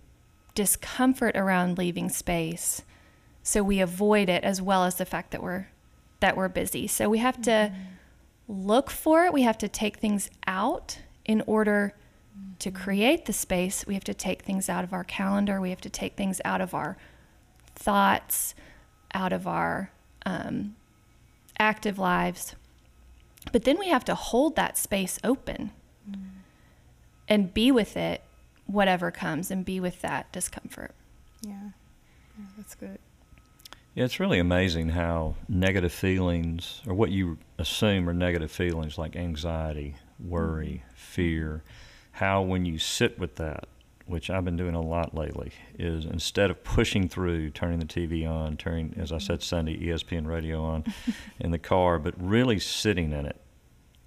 discomfort 0.54 1.36
around 1.36 1.78
leaving 1.78 2.10
space. 2.10 2.84
So 3.44 3.64
we 3.64 3.80
avoid 3.80 4.30
it 4.30 4.44
as 4.44 4.62
well 4.62 4.84
as 4.84 4.96
the 4.96 5.06
fact 5.06 5.32
that 5.32 5.42
we're 5.42 5.68
that 6.20 6.38
we're 6.38 6.50
busy. 6.50 6.86
So 6.86 7.10
we 7.10 7.18
have 7.18 7.42
to 7.42 7.50
mm-hmm. 7.50 8.68
look 8.68 8.92
for 8.92 9.26
it. 9.26 9.34
We 9.34 9.42
have 9.42 9.58
to 9.58 9.68
take 9.68 9.98
things 9.98 10.30
out 10.46 11.00
in 11.26 11.42
order 11.48 11.96
to 12.62 12.72
create 12.72 13.26
the 13.26 13.34
space. 13.34 13.86
We 13.88 13.96
have 13.96 14.04
to 14.04 14.14
take 14.14 14.44
things 14.44 14.70
out 14.70 14.84
of 14.84 14.94
our 14.94 15.04
calendar. 15.04 15.60
We 15.60 15.72
have 15.72 15.82
to 15.82 15.90
take 15.90 16.16
things 16.16 16.40
out 16.46 16.62
of 16.62 16.74
our 16.76 16.96
thoughts, 17.76 18.54
out 19.14 19.34
of 19.34 19.48
our 19.48 19.92
um, 20.26 20.76
active 21.58 21.98
lives. 21.98 22.56
But 23.52 23.64
then 23.64 23.80
we 23.80 23.90
have 23.90 24.06
to 24.06 24.16
hold 24.16 24.56
that 24.56 24.78
space 24.78 25.18
open 25.24 25.72
and 27.28 27.52
be 27.52 27.72
with 27.72 27.98
it, 27.98 28.22
whatever 28.68 29.10
comes, 29.10 29.50
and 29.50 29.66
be 29.66 29.80
with 29.80 30.02
that 30.02 30.32
discomfort. 30.32 30.94
Yeah. 31.42 31.72
yeah 32.38 32.46
that's 32.58 32.76
good. 32.76 33.00
Yeah, 33.96 34.06
it's 34.06 34.20
really 34.20 34.38
amazing 34.38 34.90
how 34.90 35.36
negative 35.50 35.92
feelings, 35.92 36.82
or 36.86 36.94
what 36.94 37.10
you 37.10 37.40
assume 37.58 38.08
are 38.08 38.14
negative 38.14 38.52
feelings 38.52 38.98
like 39.00 39.16
anxiety, 39.16 39.96
worry, 40.20 40.84
fear, 40.94 41.64
how 42.22 42.44
when 42.44 42.66
you 42.66 42.78
sit 42.78 43.18
with 43.18 43.38
that, 43.38 43.68
which 44.06 44.30
I've 44.30 44.46
been 44.46 44.56
doing 44.56 44.76
a 44.76 44.82
lot 44.82 45.16
lately, 45.16 45.52
is 45.80 46.06
instead 46.06 46.52
of 46.52 46.64
pushing 46.64 47.10
through, 47.10 47.50
turning 47.50 47.80
the 47.80 47.86
TV 47.86 48.30
on, 48.30 48.58
turning, 48.58 48.94
as 48.96 49.12
I 49.12 49.18
said 49.18 49.42
Sunday, 49.42 49.76
ESPN 49.76 50.28
radio 50.28 50.64
on 50.64 50.86
in 51.40 51.50
the 51.50 51.58
car, 51.58 51.98
but 51.98 52.14
really 52.18 52.60
sitting 52.60 53.12
in 53.12 53.26
it 53.26 53.42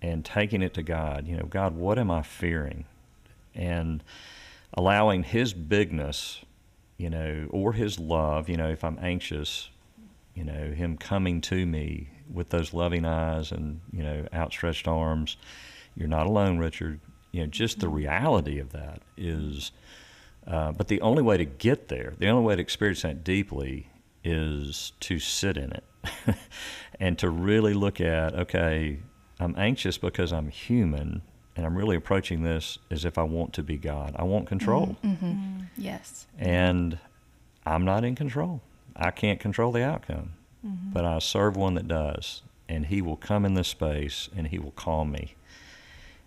and 0.01 0.25
taking 0.25 0.63
it 0.63 0.75
to 0.75 0.83
God. 0.85 1.27
You 1.27 1.39
know, 1.39 1.47
God, 1.47 1.75
what 1.75 1.99
am 1.99 2.09
I 2.09 2.23
fearing? 2.23 2.85
And 3.53 4.05
allowing 4.75 5.25
His 5.25 5.53
bigness, 5.53 6.45
you 6.97 7.11
know, 7.11 7.49
or 7.51 7.73
His 7.73 7.99
love, 7.99 8.49
you 8.49 8.57
know, 8.57 8.69
if 8.69 8.85
I'm 8.85 8.99
anxious, 9.03 9.71
you 10.37 10.45
know, 10.45 10.71
him 10.71 10.97
coming 10.97 11.41
to 11.41 11.67
me 11.67 12.11
with 12.33 12.51
those 12.51 12.73
loving 12.73 13.05
eyes 13.05 13.53
and, 13.53 13.81
you 13.93 14.03
know, 14.03 14.27
outstretched 14.33 14.89
arms. 14.89 15.37
You're 15.97 16.09
not 16.09 16.27
alone, 16.27 16.59
Richard. 16.59 17.01
You 17.35 17.41
know, 17.41 17.47
just 17.49 17.81
the 17.81 17.89
reality 17.89 18.61
of 18.61 18.71
that 18.71 19.03
is, 19.17 19.73
uh, 20.47 20.71
but 20.71 20.87
the 20.87 21.01
only 21.01 21.21
way 21.21 21.37
to 21.37 21.45
get 21.45 21.89
there, 21.89 22.15
the 22.17 22.29
only 22.29 22.45
way 22.45 22.55
to 22.55 22.63
experience 22.63 23.03
that 23.03 23.25
deeply 23.25 23.89
is 24.23 24.93
to 25.01 25.19
sit 25.19 25.57
in 25.57 25.73
it 25.73 25.85
and 27.01 27.19
to 27.19 27.29
really 27.29 27.75
look 27.75 28.01
at, 28.01 28.35
okay, 28.35 29.01
I'm 29.41 29.57
anxious 29.59 29.99
because 29.99 30.33
I'm 30.33 30.49
human 30.49 31.23
and 31.57 31.67
I'm 31.67 31.77
really 31.77 31.97
approaching 31.97 32.45
this 32.45 32.79
as 32.89 33.05
if 33.05 33.19
I 33.19 33.25
want 33.25 33.53
to 33.55 33.65
be 33.65 33.79
God. 33.79 34.15
I 34.17 34.23
want 34.23 34.47
control. 34.47 34.97
Mm-hmm. 35.03 35.27
Mm-hmm. 35.27 35.61
Yes. 35.77 36.29
And 36.39 37.01
I'm 37.67 37.85
not 37.85 38.05
in 38.05 38.15
control. 38.15 38.61
I 38.95 39.11
can't 39.11 39.41
control 39.41 39.73
the 39.73 39.83
outcome, 39.83 40.35
mm-hmm. 40.65 40.93
but 40.93 41.05
I 41.05 41.19
serve 41.19 41.57
one 41.57 41.75
that 41.75 41.89
does, 41.89 42.43
and 42.69 42.87
He 42.87 43.03
will 43.03 43.17
come 43.17 43.45
in 43.45 43.55
this 43.55 43.67
space 43.67 44.29
and 44.37 44.47
He 44.47 44.61
will 44.61 44.71
calm 44.71 45.11
me, 45.11 45.35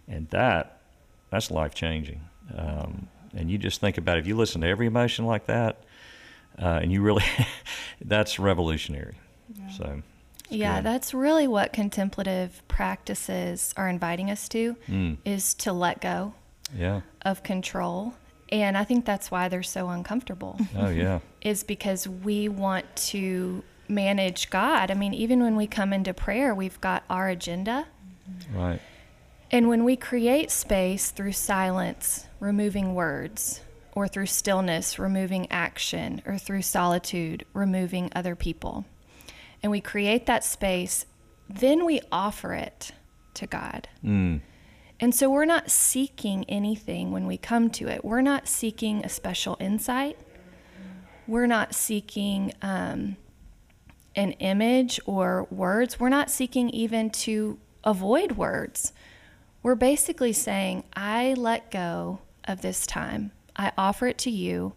and 0.05 0.27
that 0.31 0.76
that's 1.29 1.51
life 1.51 1.73
changing. 1.73 2.21
Um, 2.55 3.07
and 3.35 3.51
you 3.51 3.57
just 3.57 3.81
think 3.81 3.97
about 3.97 4.17
it, 4.17 4.21
if 4.21 4.27
you 4.27 4.35
listen 4.35 4.61
to 4.61 4.67
every 4.67 4.87
emotion 4.87 5.25
like 5.25 5.45
that, 5.47 5.83
uh, 6.59 6.79
and 6.81 6.91
you 6.91 7.01
really, 7.01 7.23
that's 8.01 8.39
revolutionary. 8.39 9.15
Yeah. 9.53 9.69
So. 9.71 10.01
Yeah, 10.49 10.77
good. 10.77 10.85
that's 10.85 11.13
really 11.13 11.47
what 11.47 11.73
contemplative 11.73 12.61
practices 12.69 13.73
are 13.75 13.89
inviting 13.89 14.31
us 14.31 14.47
to 14.49 14.77
mm. 14.87 15.17
is 15.25 15.53
to 15.55 15.73
let 15.73 15.99
go 15.99 16.33
yeah. 16.73 17.01
of 17.23 17.43
control 17.43 18.13
and 18.49 18.77
I 18.77 18.83
think 18.83 19.05
that's 19.05 19.29
why 19.29 19.49
they're 19.49 19.63
so 19.63 19.89
uncomfortable. 19.89 20.59
Oh, 20.77 20.89
yeah. 20.89 21.19
is 21.41 21.63
because 21.63 22.07
we 22.07 22.49
want 22.49 22.85
to 23.07 23.63
manage 23.87 24.49
God. 24.49 24.91
I 24.91 24.93
mean, 24.93 25.13
even 25.13 25.41
when 25.41 25.55
we 25.55 25.65
come 25.65 25.91
into 25.91 26.13
prayer, 26.13 26.53
we've 26.53 26.79
got 26.81 27.03
our 27.09 27.29
agenda. 27.29 27.87
Right. 28.53 28.79
And 29.51 29.69
when 29.69 29.83
we 29.83 29.95
create 29.95 30.51
space 30.51 31.11
through 31.11 31.31
silence, 31.31 32.27
removing 32.39 32.93
words, 32.93 33.61
or 33.93 34.07
through 34.07 34.25
stillness, 34.27 34.99
removing 34.99 35.49
action, 35.51 36.21
or 36.25 36.37
through 36.37 36.61
solitude, 36.61 37.45
removing 37.53 38.11
other 38.13 38.35
people, 38.35 38.85
and 39.63 39.71
we 39.71 39.81
create 39.81 40.25
that 40.25 40.43
space, 40.43 41.05
then 41.49 41.85
we 41.85 42.01
offer 42.11 42.53
it 42.53 42.91
to 43.35 43.47
God. 43.47 43.87
Mm. 44.03 44.41
And 44.99 45.15
so 45.15 45.29
we're 45.29 45.45
not 45.45 45.69
seeking 45.71 46.43
anything 46.49 47.11
when 47.11 47.27
we 47.27 47.37
come 47.37 47.69
to 47.71 47.87
it. 47.87 48.03
We're 48.03 48.21
not 48.21 48.47
seeking 48.47 49.05
a 49.05 49.09
special 49.09 49.55
insight. 49.59 50.17
We're 51.27 51.47
not 51.47 51.75
seeking 51.75 52.53
um, 52.61 53.17
an 54.15 54.31
image 54.33 54.99
or 55.05 55.47
words. 55.51 55.99
We're 55.99 56.09
not 56.09 56.29
seeking 56.29 56.69
even 56.71 57.09
to 57.11 57.59
avoid 57.83 58.33
words. 58.33 58.91
We're 59.63 59.75
basically 59.75 60.33
saying, 60.33 60.83
I 60.93 61.33
let 61.33 61.71
go 61.71 62.19
of 62.45 62.61
this 62.61 62.85
time. 62.85 63.31
I 63.55 63.71
offer 63.77 64.07
it 64.07 64.17
to 64.19 64.31
you. 64.31 64.73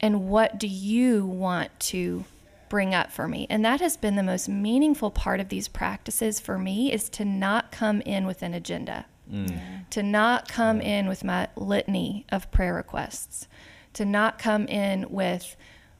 And 0.00 0.28
what 0.28 0.58
do 0.58 0.66
you 0.66 1.26
want 1.26 1.78
to 1.80 2.24
bring 2.68 2.94
up 2.94 3.10
for 3.10 3.28
me? 3.28 3.46
And 3.50 3.64
that 3.64 3.80
has 3.80 3.96
been 3.96 4.16
the 4.16 4.22
most 4.22 4.48
meaningful 4.48 5.10
part 5.10 5.40
of 5.40 5.48
these 5.48 5.68
practices 5.68 6.40
for 6.40 6.58
me 6.58 6.92
is 6.92 7.08
to 7.10 7.24
not 7.24 7.72
come 7.72 8.00
in 8.02 8.26
with 8.26 8.42
an 8.42 8.54
agenda. 8.54 9.06
Mm. 9.30 9.88
To 9.90 10.02
not 10.02 10.48
come 10.48 10.80
in 10.80 11.06
with 11.06 11.22
my 11.22 11.48
litany 11.56 12.24
of 12.30 12.50
prayer 12.50 12.74
requests, 12.74 13.46
to 13.92 14.04
not 14.04 14.38
come 14.38 14.66
in 14.66 15.06
with, 15.10 15.56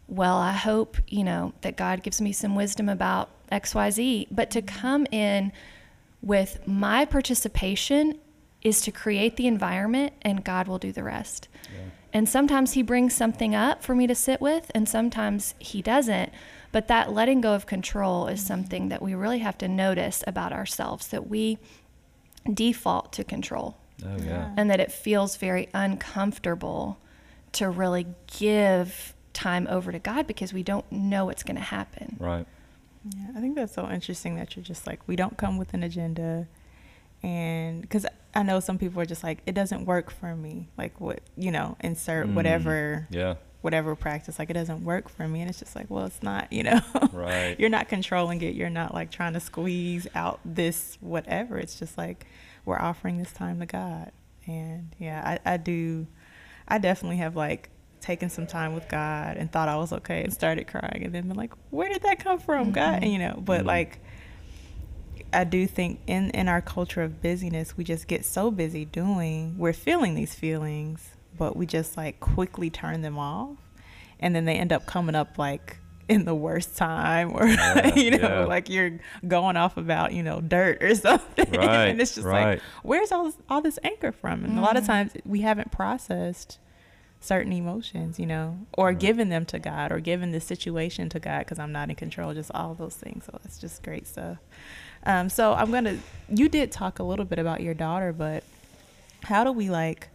well, 0.06 0.36
I 0.36 0.52
hope, 0.52 0.96
you 1.08 1.24
know, 1.24 1.52
that 1.60 1.76
God 1.76 2.02
gives 2.02 2.20
me 2.20 2.32
some 2.32 2.54
wisdom 2.54 2.88
about 2.88 3.28
XYZ, 3.52 4.28
but 4.30 4.50
to 4.52 4.62
come 4.62 5.06
in 5.10 5.52
with 6.22 6.66
my 6.66 7.04
participation 7.04 8.18
is 8.62 8.80
to 8.82 8.90
create 8.90 9.36
the 9.36 9.46
environment 9.46 10.12
and 10.22 10.44
God 10.44 10.66
will 10.66 10.78
do 10.78 10.92
the 10.92 11.04
rest. 11.04 11.48
Yeah. 11.72 11.90
And 12.12 12.28
sometimes 12.28 12.72
He 12.72 12.82
brings 12.82 13.14
something 13.14 13.54
up 13.54 13.82
for 13.82 13.94
me 13.94 14.06
to 14.06 14.14
sit 14.14 14.40
with, 14.40 14.70
and 14.74 14.88
sometimes 14.88 15.54
He 15.58 15.82
doesn't. 15.82 16.32
But 16.72 16.88
that 16.88 17.12
letting 17.12 17.40
go 17.40 17.54
of 17.54 17.66
control 17.66 18.28
is 18.28 18.40
mm-hmm. 18.40 18.46
something 18.46 18.88
that 18.88 19.02
we 19.02 19.14
really 19.14 19.38
have 19.40 19.58
to 19.58 19.68
notice 19.68 20.24
about 20.26 20.52
ourselves 20.52 21.08
that 21.08 21.28
we 21.28 21.58
default 22.52 23.12
to 23.14 23.24
control. 23.24 23.76
Oh, 24.04 24.16
yeah. 24.22 24.52
And 24.56 24.70
that 24.70 24.80
it 24.80 24.92
feels 24.92 25.36
very 25.36 25.68
uncomfortable 25.74 26.98
to 27.52 27.68
really 27.68 28.06
give 28.38 29.14
time 29.32 29.66
over 29.70 29.92
to 29.92 29.98
God 29.98 30.26
because 30.26 30.52
we 30.52 30.62
don't 30.62 30.90
know 30.90 31.26
what's 31.26 31.42
going 31.42 31.56
to 31.56 31.62
happen. 31.62 32.16
Right. 32.18 32.46
Yeah, 33.16 33.36
I 33.36 33.40
think 33.40 33.56
that's 33.56 33.74
so 33.74 33.88
interesting 33.88 34.36
that 34.36 34.56
you're 34.56 34.64
just 34.64 34.86
like, 34.86 35.06
we 35.06 35.16
don't 35.16 35.36
come 35.36 35.58
with 35.58 35.74
an 35.74 35.82
agenda. 35.82 36.46
And 37.22 37.82
because 37.82 38.06
I 38.34 38.42
know 38.42 38.60
some 38.60 38.78
people 38.78 39.00
are 39.00 39.06
just 39.06 39.24
like, 39.24 39.38
it 39.46 39.54
doesn't 39.54 39.84
work 39.84 40.10
for 40.10 40.34
me. 40.36 40.68
Like, 40.76 41.00
what, 41.00 41.20
you 41.36 41.50
know, 41.50 41.76
insert 41.80 42.28
mm, 42.28 42.34
whatever. 42.34 43.06
Yeah 43.10 43.34
whatever 43.60 43.96
practice 43.96 44.38
like 44.38 44.50
it 44.50 44.54
doesn't 44.54 44.84
work 44.84 45.08
for 45.08 45.26
me 45.26 45.40
and 45.40 45.50
it's 45.50 45.58
just 45.58 45.74
like 45.74 45.86
well 45.88 46.06
it's 46.06 46.22
not 46.22 46.52
you 46.52 46.62
know 46.62 46.80
right 47.12 47.56
you're 47.58 47.68
not 47.68 47.88
controlling 47.88 48.40
it 48.40 48.54
you're 48.54 48.70
not 48.70 48.94
like 48.94 49.10
trying 49.10 49.32
to 49.32 49.40
squeeze 49.40 50.06
out 50.14 50.38
this 50.44 50.96
whatever 51.00 51.58
it's 51.58 51.78
just 51.78 51.98
like 51.98 52.26
we're 52.64 52.78
offering 52.78 53.18
this 53.18 53.32
time 53.32 53.58
to 53.58 53.66
god 53.66 54.12
and 54.46 54.94
yeah 54.98 55.38
i, 55.44 55.54
I 55.54 55.56
do 55.56 56.06
i 56.68 56.78
definitely 56.78 57.16
have 57.16 57.34
like 57.34 57.70
taken 58.00 58.30
some 58.30 58.46
time 58.46 58.74
with 58.74 58.88
god 58.88 59.36
and 59.36 59.50
thought 59.50 59.68
i 59.68 59.76
was 59.76 59.92
okay 59.92 60.22
and 60.22 60.32
started 60.32 60.66
crying 60.66 61.02
and 61.04 61.14
then 61.14 61.28
been 61.28 61.36
like 61.36 61.52
where 61.70 61.88
did 61.88 62.02
that 62.02 62.18
come 62.18 62.38
from 62.38 62.66
mm-hmm. 62.66 62.72
god 62.72 63.02
and, 63.02 63.12
you 63.12 63.18
know 63.18 63.34
but 63.44 63.58
mm-hmm. 63.58 63.68
like 63.68 64.00
I 65.30 65.44
do 65.44 65.66
think 65.66 66.00
in 66.06 66.30
in 66.30 66.48
our 66.48 66.62
culture 66.62 67.02
of 67.02 67.20
busyness, 67.20 67.76
we 67.76 67.84
just 67.84 68.08
get 68.08 68.24
so 68.24 68.50
busy 68.50 68.86
doing. 68.86 69.58
We're 69.58 69.74
feeling 69.74 70.14
these 70.14 70.34
feelings, 70.34 71.10
but 71.36 71.54
we 71.54 71.66
just 71.66 71.98
like 71.98 72.18
quickly 72.18 72.70
turn 72.70 73.02
them 73.02 73.18
off 73.18 73.58
and 74.20 74.34
then 74.34 74.44
they 74.44 74.54
end 74.54 74.72
up 74.72 74.86
coming 74.86 75.14
up 75.14 75.38
like 75.38 75.78
in 76.08 76.24
the 76.24 76.34
worst 76.34 76.76
time 76.76 77.32
or 77.32 77.46
yeah, 77.46 77.94
you 77.94 78.10
know 78.12 78.40
yeah. 78.40 78.44
like 78.44 78.68
you're 78.68 78.98
going 79.26 79.56
off 79.56 79.76
about 79.76 80.12
you 80.12 80.22
know 80.22 80.40
dirt 80.40 80.82
or 80.82 80.94
something 80.94 81.50
right, 81.52 81.88
and 81.88 82.00
it's 82.00 82.14
just 82.14 82.26
right. 82.26 82.44
like 82.44 82.62
where's 82.82 83.12
all 83.12 83.24
this, 83.24 83.36
all 83.48 83.60
this 83.60 83.78
anchor 83.84 84.10
from 84.12 84.44
and 84.44 84.54
mm. 84.54 84.58
a 84.58 84.60
lot 84.60 84.76
of 84.76 84.84
mm-hmm. 84.84 84.92
times 84.92 85.12
we 85.26 85.42
haven't 85.42 85.70
processed 85.70 86.58
certain 87.20 87.52
emotions 87.52 88.18
you 88.18 88.26
know 88.26 88.58
or 88.74 88.86
right. 88.86 88.98
given 88.98 89.28
them 89.28 89.44
to 89.44 89.58
god 89.58 89.90
or 89.90 89.98
giving 89.98 90.30
the 90.30 90.40
situation 90.40 91.08
to 91.08 91.18
god 91.18 91.40
because 91.40 91.58
i'm 91.58 91.72
not 91.72 91.88
in 91.88 91.96
control 91.96 92.32
just 92.32 92.50
all 92.54 92.74
those 92.74 92.94
things 92.94 93.24
so 93.24 93.38
that's 93.42 93.58
just 93.58 93.82
great 93.82 94.06
stuff 94.06 94.38
um, 95.04 95.28
so 95.28 95.54
i'm 95.54 95.70
gonna 95.70 95.98
you 96.28 96.48
did 96.48 96.70
talk 96.70 96.98
a 96.98 97.02
little 97.02 97.24
bit 97.24 97.38
about 97.38 97.60
your 97.60 97.74
daughter 97.74 98.12
but 98.12 98.44
how 99.24 99.42
do 99.42 99.50
we 99.50 99.68
like 99.68 100.08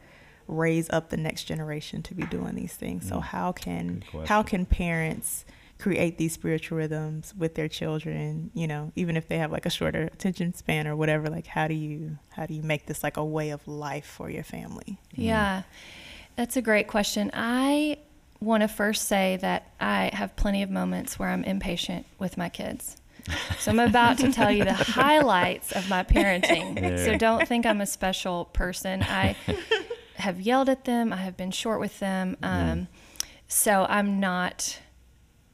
raise 0.47 0.89
up 0.89 1.09
the 1.09 1.17
next 1.17 1.43
generation 1.43 2.01
to 2.03 2.13
be 2.13 2.25
doing 2.25 2.55
these 2.55 2.73
things. 2.73 3.07
So 3.07 3.17
mm. 3.17 3.23
how 3.23 3.51
can 3.51 4.03
how 4.25 4.43
can 4.43 4.65
parents 4.65 5.45
create 5.79 6.17
these 6.17 6.33
spiritual 6.33 6.77
rhythms 6.77 7.33
with 7.37 7.55
their 7.55 7.67
children, 7.67 8.51
you 8.53 8.67
know, 8.67 8.91
even 8.95 9.17
if 9.17 9.27
they 9.27 9.37
have 9.37 9.51
like 9.51 9.65
a 9.65 9.69
shorter 9.69 10.03
attention 10.03 10.53
span 10.53 10.87
or 10.87 10.95
whatever, 10.95 11.29
like 11.29 11.47
how 11.47 11.67
do 11.67 11.73
you 11.73 12.17
how 12.29 12.45
do 12.45 12.53
you 12.53 12.63
make 12.63 12.85
this 12.85 13.03
like 13.03 13.17
a 13.17 13.25
way 13.25 13.49
of 13.49 13.67
life 13.67 14.05
for 14.05 14.29
your 14.29 14.43
family? 14.43 14.99
Yeah. 15.13 15.63
That's 16.35 16.57
a 16.57 16.61
great 16.61 16.87
question. 16.87 17.31
I 17.33 17.97
want 18.39 18.61
to 18.61 18.67
first 18.67 19.07
say 19.07 19.37
that 19.41 19.71
I 19.79 20.09
have 20.13 20.35
plenty 20.35 20.63
of 20.63 20.69
moments 20.69 21.17
where 21.17 21.29
I'm 21.29 21.43
impatient 21.43 22.05
with 22.19 22.37
my 22.37 22.49
kids. 22.49 22.97
So 23.59 23.71
I'm 23.71 23.79
about 23.79 24.17
to 24.17 24.33
tell 24.33 24.51
you 24.51 24.65
the 24.65 24.73
highlights 24.73 25.71
of 25.71 25.87
my 25.89 26.03
parenting. 26.03 26.81
Yeah. 26.81 26.97
So 26.97 27.17
don't 27.17 27.47
think 27.47 27.65
I'm 27.65 27.79
a 27.79 27.85
special 27.85 28.45
person. 28.45 29.01
I 29.03 29.37
have 30.15 30.41
yelled 30.41 30.67
at 30.67 30.83
them. 30.85 31.13
I 31.13 31.17
have 31.17 31.37
been 31.37 31.51
short 31.51 31.79
with 31.79 31.99
them. 31.99 32.35
Um, 32.43 32.87
So 33.47 33.85
I'm 33.87 34.19
not 34.19 34.79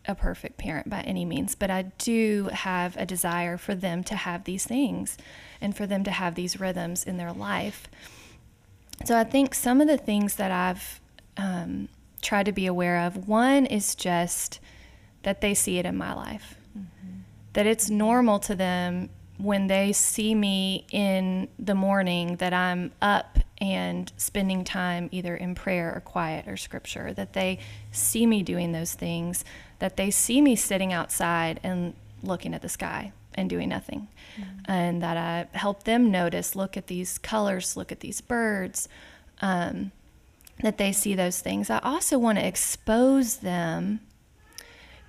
a 0.06 0.16
perfect 0.16 0.58
parent 0.58 0.90
by 0.90 1.02
any 1.02 1.26
means, 1.26 1.54
but 1.54 1.70
I 1.70 1.84
do 2.00 2.50
have 2.52 2.96
a 2.98 3.06
desire 3.06 3.58
for 3.58 3.76
them 3.76 4.04
to 4.06 4.16
have 4.16 4.46
these 4.46 4.66
things 4.66 5.18
and 5.62 5.76
for 5.78 5.86
them 5.86 6.04
to 6.06 6.12
have 6.12 6.34
these 6.36 6.60
rhythms 6.60 7.04
in 7.04 7.18
their 7.18 7.34
life. 7.34 7.88
So 9.06 9.18
I 9.18 9.24
think 9.24 9.56
some 9.56 9.82
of 9.82 9.88
the 9.88 9.98
things 9.98 10.36
that 10.36 10.52
I've 10.52 11.00
um, 11.38 11.90
tried 12.22 12.46
to 12.46 12.52
be 12.52 12.66
aware 12.66 13.06
of 13.06 13.28
one 13.28 13.66
is 13.66 13.96
just 13.96 14.60
that 15.24 15.42
they 15.42 15.54
see 15.54 15.80
it 15.80 15.86
in 15.86 15.98
my 15.98 16.14
life, 16.14 16.56
that 17.54 17.66
it's 17.66 17.90
normal 17.90 18.40
to 18.40 18.56
them 18.56 19.10
when 19.38 19.68
they 19.68 19.94
see 19.94 20.36
me 20.36 20.86
in 20.92 21.48
the 21.58 21.74
morning 21.74 22.36
that 22.38 22.54
I'm 22.54 22.92
up 23.02 23.40
and 23.60 24.12
spending 24.18 24.64
time 24.64 25.08
either 25.12 25.36
in 25.36 25.56
prayer 25.56 25.94
or 25.96 26.02
quiet 26.02 26.48
or 26.48 26.58
scripture, 26.58 27.14
that 27.14 27.34
they 27.34 27.60
see 27.92 28.26
me 28.26 28.44
doing 28.44 28.74
those 28.74 28.94
things, 28.94 29.46
that 29.80 29.96
they 29.96 30.12
see 30.12 30.42
me 30.42 30.56
sitting 30.56 30.92
outside 30.92 31.60
and 31.64 31.94
looking 32.22 32.54
at 32.54 32.62
the 32.62 32.70
sky 32.70 33.14
and 33.40 33.50
doing 33.50 33.70
nothing. 33.70 34.08
And 34.66 35.02
that 35.02 35.18
I 35.18 35.58
help 35.58 35.84
them 35.84 36.12
notice 36.12 36.56
look 36.56 36.78
at 36.78 36.88
these 36.88 37.18
colors, 37.18 37.76
look 37.76 37.92
at 37.92 38.02
these 38.02 38.22
birds, 38.22 38.88
um, 39.42 39.92
that 40.62 40.78
they 40.78 40.92
see 40.92 41.16
those 41.16 41.40
things. 41.40 41.70
I 41.70 41.80
also 41.80 42.18
want 42.20 42.38
to 42.38 42.46
expose 42.46 43.38
them 43.38 44.02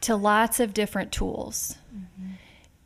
to 0.02 0.16
lots 0.16 0.60
of 0.60 0.72
different 0.72 1.12
tools. 1.12 1.76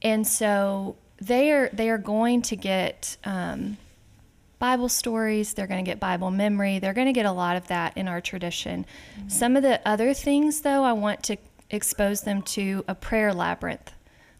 And 0.02 0.26
so 0.26 0.96
they 1.20 1.52
are 1.52 1.70
they 1.72 1.88
are 1.90 1.98
going 1.98 2.42
to 2.42 2.56
get 2.56 3.16
um, 3.24 3.76
Bible 4.58 4.88
stories. 4.88 5.54
They're 5.54 5.66
going 5.66 5.84
to 5.84 5.88
get 5.90 6.00
Bible 6.00 6.30
memory. 6.30 6.78
They're 6.78 6.94
going 6.94 7.06
to 7.06 7.12
get 7.12 7.26
a 7.26 7.32
lot 7.32 7.56
of 7.56 7.68
that 7.68 7.96
in 7.96 8.08
our 8.08 8.20
tradition. 8.20 8.86
Some 9.28 9.56
of 9.56 9.62
the 9.62 9.80
other 9.86 10.14
things, 10.14 10.62
though, 10.62 10.84
I 10.84 10.92
want 10.92 11.22
to 11.24 11.36
expose 11.70 12.22
them 12.22 12.42
to 12.42 12.84
a 12.88 12.94
prayer 12.94 13.32
labyrinth. 13.34 13.92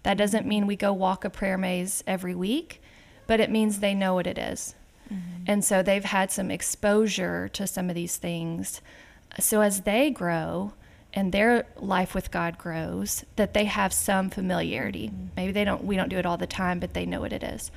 That 0.05 0.17
doesn't 0.17 0.47
mean 0.47 0.67
we 0.67 0.77
go 0.77 0.93
walk 0.93 1.25
a 1.25 1.31
prayer 1.31 1.59
maze 1.59 2.05
every 2.07 2.35
week, 2.35 2.81
but 3.27 3.41
it 3.41 3.51
means 3.51 3.81
they 3.81 3.95
know 3.95 4.15
what 4.15 4.27
it 4.27 4.39
is. 4.39 4.75
Mm-hmm. 5.13 5.45
And 5.47 5.65
so 5.65 5.83
they've 5.83 6.05
had 6.05 6.31
some 6.31 6.51
exposure 6.51 7.49
to 7.49 7.67
some 7.67 7.89
of 7.89 7.95
these 7.95 8.17
things. 8.17 8.81
Uh, 9.33 9.43
so 9.43 9.61
as 9.61 9.83
they 9.83 10.11
grow 10.11 10.73
and 11.13 11.33
their 11.33 11.67
life 11.77 12.15
with 12.15 12.31
God 12.31 12.59
grows, 12.59 13.25
that 13.37 13.55
they 13.55 13.65
have 13.65 13.93
some 13.93 14.31
familiarity. 14.31 15.09
Mm-hmm. 15.09 15.27
Maybe 15.37 15.53
they 15.53 15.65
don't 15.65 15.85
we 15.85 15.97
don't 15.97 16.09
do 16.09 16.19
it 16.19 16.27
all 16.27 16.37
the 16.37 16.47
time, 16.47 16.81
but 16.81 16.95
they 16.95 17.07
know 17.07 17.21
what 17.21 17.33
it 17.33 17.43
is. 17.43 17.71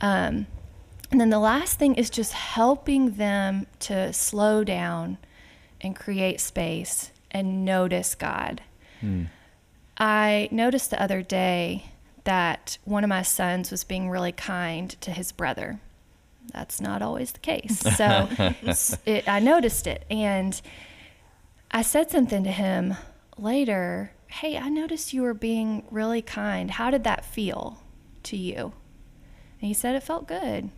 Um, 0.00 0.46
and 1.10 1.20
then 1.20 1.30
the 1.30 1.38
last 1.38 1.78
thing 1.78 1.94
is 1.96 2.08
just 2.08 2.32
helping 2.32 3.12
them 3.12 3.66
to 3.80 4.12
slow 4.12 4.64
down 4.64 5.18
and 5.80 5.96
create 5.96 6.40
space 6.40 7.10
and 7.30 7.64
notice 7.64 8.14
God. 8.14 8.62
Hmm. 9.00 9.24
I 10.00 10.48
noticed 10.50 10.90
the 10.90 11.00
other 11.00 11.22
day 11.22 11.92
that 12.24 12.78
one 12.84 13.04
of 13.04 13.08
my 13.08 13.22
sons 13.22 13.70
was 13.70 13.84
being 13.84 14.10
really 14.10 14.32
kind 14.32 14.90
to 15.02 15.12
his 15.12 15.30
brother. 15.30 15.78
That's 16.52 16.80
not 16.80 17.02
always 17.02 17.32
the 17.32 17.38
case. 17.38 17.82
So 17.96 18.28
it, 19.06 19.28
I 19.28 19.38
noticed 19.38 19.86
it. 19.86 20.04
And 20.10 20.60
I 21.70 21.82
said 21.82 22.10
something 22.10 22.42
to 22.42 22.50
him 22.50 22.96
later 23.36 24.12
Hey, 24.30 24.56
I 24.56 24.68
noticed 24.68 25.12
you 25.12 25.22
were 25.22 25.34
being 25.34 25.82
really 25.90 26.22
kind. 26.22 26.70
How 26.70 26.90
did 26.90 27.02
that 27.02 27.24
feel 27.24 27.82
to 28.22 28.36
you? 28.36 28.72
And 29.60 29.66
he 29.68 29.74
said 29.74 29.96
it 29.96 30.04
felt 30.04 30.28
good. 30.28 30.70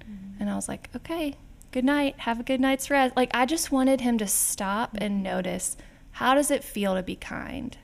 Mm-hmm. 0.00 0.40
And 0.40 0.50
I 0.50 0.56
was 0.56 0.68
like, 0.68 0.90
okay, 0.94 1.36
good 1.70 1.84
night. 1.84 2.16
Have 2.18 2.40
a 2.40 2.42
good 2.42 2.60
night's 2.60 2.90
rest. 2.90 3.16
Like, 3.16 3.30
I 3.32 3.46
just 3.46 3.70
wanted 3.70 4.00
him 4.00 4.18
to 4.18 4.26
stop 4.26 4.96
and 4.98 5.22
notice 5.22 5.76
how 6.12 6.34
does 6.34 6.50
it 6.50 6.64
feel 6.64 6.96
to 6.96 7.02
be 7.02 7.14
kind? 7.14 7.78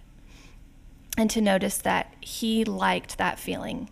And 1.17 1.29
to 1.31 1.41
notice 1.41 1.77
that 1.79 2.15
he 2.21 2.65
liked 2.65 3.19
that 3.19 3.39
feeling. 3.39 3.91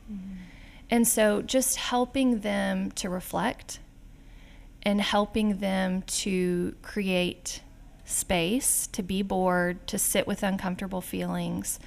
And 0.90 1.06
so, 1.06 1.42
just 1.42 1.76
helping 1.76 2.40
them 2.40 2.90
to 2.92 3.08
reflect 3.08 3.78
and 4.82 5.00
helping 5.00 5.58
them 5.58 6.02
to 6.02 6.74
create 6.82 7.60
space, 8.04 8.86
to 8.88 9.02
be 9.02 9.22
bored, 9.22 9.86
to 9.86 9.98
sit 9.98 10.26
with 10.26 10.42
uncomfortable 10.42 11.00
feelings 11.00 11.78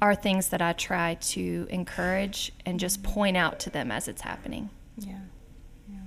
are 0.00 0.14
things 0.14 0.48
that 0.50 0.62
I 0.62 0.74
try 0.74 1.14
to 1.14 1.66
encourage 1.70 2.52
and 2.64 2.78
just 2.78 3.02
point 3.02 3.36
out 3.36 3.58
to 3.60 3.70
them 3.70 3.90
as 3.90 4.06
it's 4.06 4.22
happening. 4.22 4.70
Yeah. 4.96 5.18
Yeah. 5.90 5.98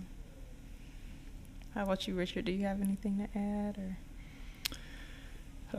How 1.76 1.84
about 1.84 2.08
you, 2.08 2.16
Richard? 2.16 2.46
Do 2.46 2.52
you 2.52 2.66
have 2.66 2.82
anything 2.82 3.18
to 3.18 3.38
add 3.38 3.78
or? 3.78 3.98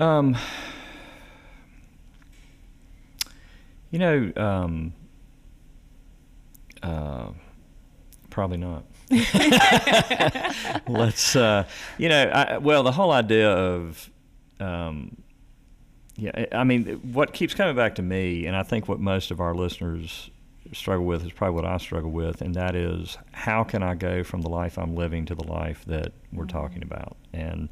Um, 0.02 0.36
you 3.92 3.98
know, 3.98 4.32
um, 4.36 4.92
uh, 6.82 7.28
probably 8.30 8.56
not. 8.56 8.84
Let's, 10.88 11.36
uh, 11.36 11.68
you 11.98 12.08
know, 12.08 12.22
I, 12.24 12.58
well, 12.58 12.82
the 12.82 12.92
whole 12.92 13.12
idea 13.12 13.50
of, 13.50 14.10
um, 14.58 15.16
yeah, 16.16 16.30
I 16.34 16.48
I 16.58 16.64
mean, 16.64 17.00
what 17.12 17.32
keeps 17.32 17.54
coming 17.54 17.76
back 17.76 17.94
to 17.96 18.02
me, 18.02 18.46
and 18.46 18.56
I 18.56 18.62
think 18.62 18.88
what 18.88 18.98
most 18.98 19.30
of 19.30 19.40
our 19.40 19.54
listeners 19.54 20.30
struggle 20.72 21.04
with 21.04 21.24
is 21.24 21.32
probably 21.32 21.54
what 21.54 21.66
I 21.66 21.76
struggle 21.76 22.10
with, 22.10 22.40
and 22.40 22.54
that 22.54 22.74
is 22.74 23.18
how 23.32 23.62
can 23.62 23.82
I 23.82 23.94
go 23.94 24.24
from 24.24 24.40
the 24.40 24.48
life 24.48 24.78
I'm 24.78 24.94
living 24.94 25.26
to 25.26 25.34
the 25.34 25.44
life 25.44 25.84
that 25.86 26.12
we're 26.32 26.46
talking 26.46 26.82
about? 26.82 27.16
And 27.34 27.68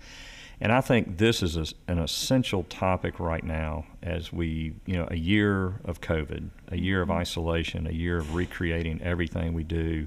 and 0.61 0.73
I 0.73 0.81
think 0.81 1.16
this 1.16 1.42
is 1.42 1.57
a, 1.57 1.66
an 1.90 1.99
essential 1.99 2.64
topic 2.64 3.18
right 3.18 3.42
now 3.42 3.87
as 4.03 4.33
we, 4.33 4.75
you 4.85 4.94
know, 4.96 5.09
a 5.11 5.16
year 5.16 5.81
of 5.85 6.01
COVID, 6.01 6.51
a 6.68 6.77
year 6.77 7.01
of 7.01 7.11
isolation, 7.11 7.87
a 7.87 7.92
year 7.92 8.18
of 8.18 8.35
recreating 8.35 9.01
everything 9.03 9.55
we 9.55 9.64
do, 9.64 10.07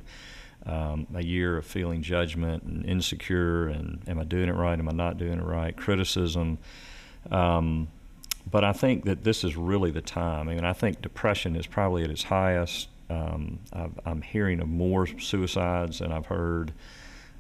um, 0.68 1.08
a 1.16 1.24
year 1.24 1.58
of 1.58 1.66
feeling 1.66 2.04
judgment 2.04 2.64
and 2.64 2.86
insecure 2.86 3.68
and 3.68 4.02
am 4.08 4.20
I 4.20 4.24
doing 4.24 4.48
it 4.48 4.54
right? 4.54 4.78
Am 4.78 4.88
I 4.88 4.92
not 4.92 5.18
doing 5.18 5.40
it 5.40 5.44
right? 5.44 5.76
Criticism. 5.76 6.60
Um, 7.32 7.88
but 8.50 8.64
I 8.64 8.74
think 8.74 9.06
that 9.06 9.24
this 9.24 9.44
is 9.44 9.56
really 9.56 9.90
the 9.90 10.02
time. 10.02 10.50
I 10.50 10.54
mean, 10.56 10.66
I 10.66 10.74
think 10.74 11.02
depression 11.02 11.56
is 11.56 11.66
probably 11.66 12.04
at 12.04 12.12
its 12.12 12.24
highest. 12.24 12.90
Um, 13.10 13.60
I've, 13.72 14.00
I'm 14.06 14.22
hearing 14.22 14.60
of 14.60 14.68
more 14.68 15.08
suicides 15.08 16.00
than 16.00 16.12
I've 16.12 16.28
heard 16.28 16.74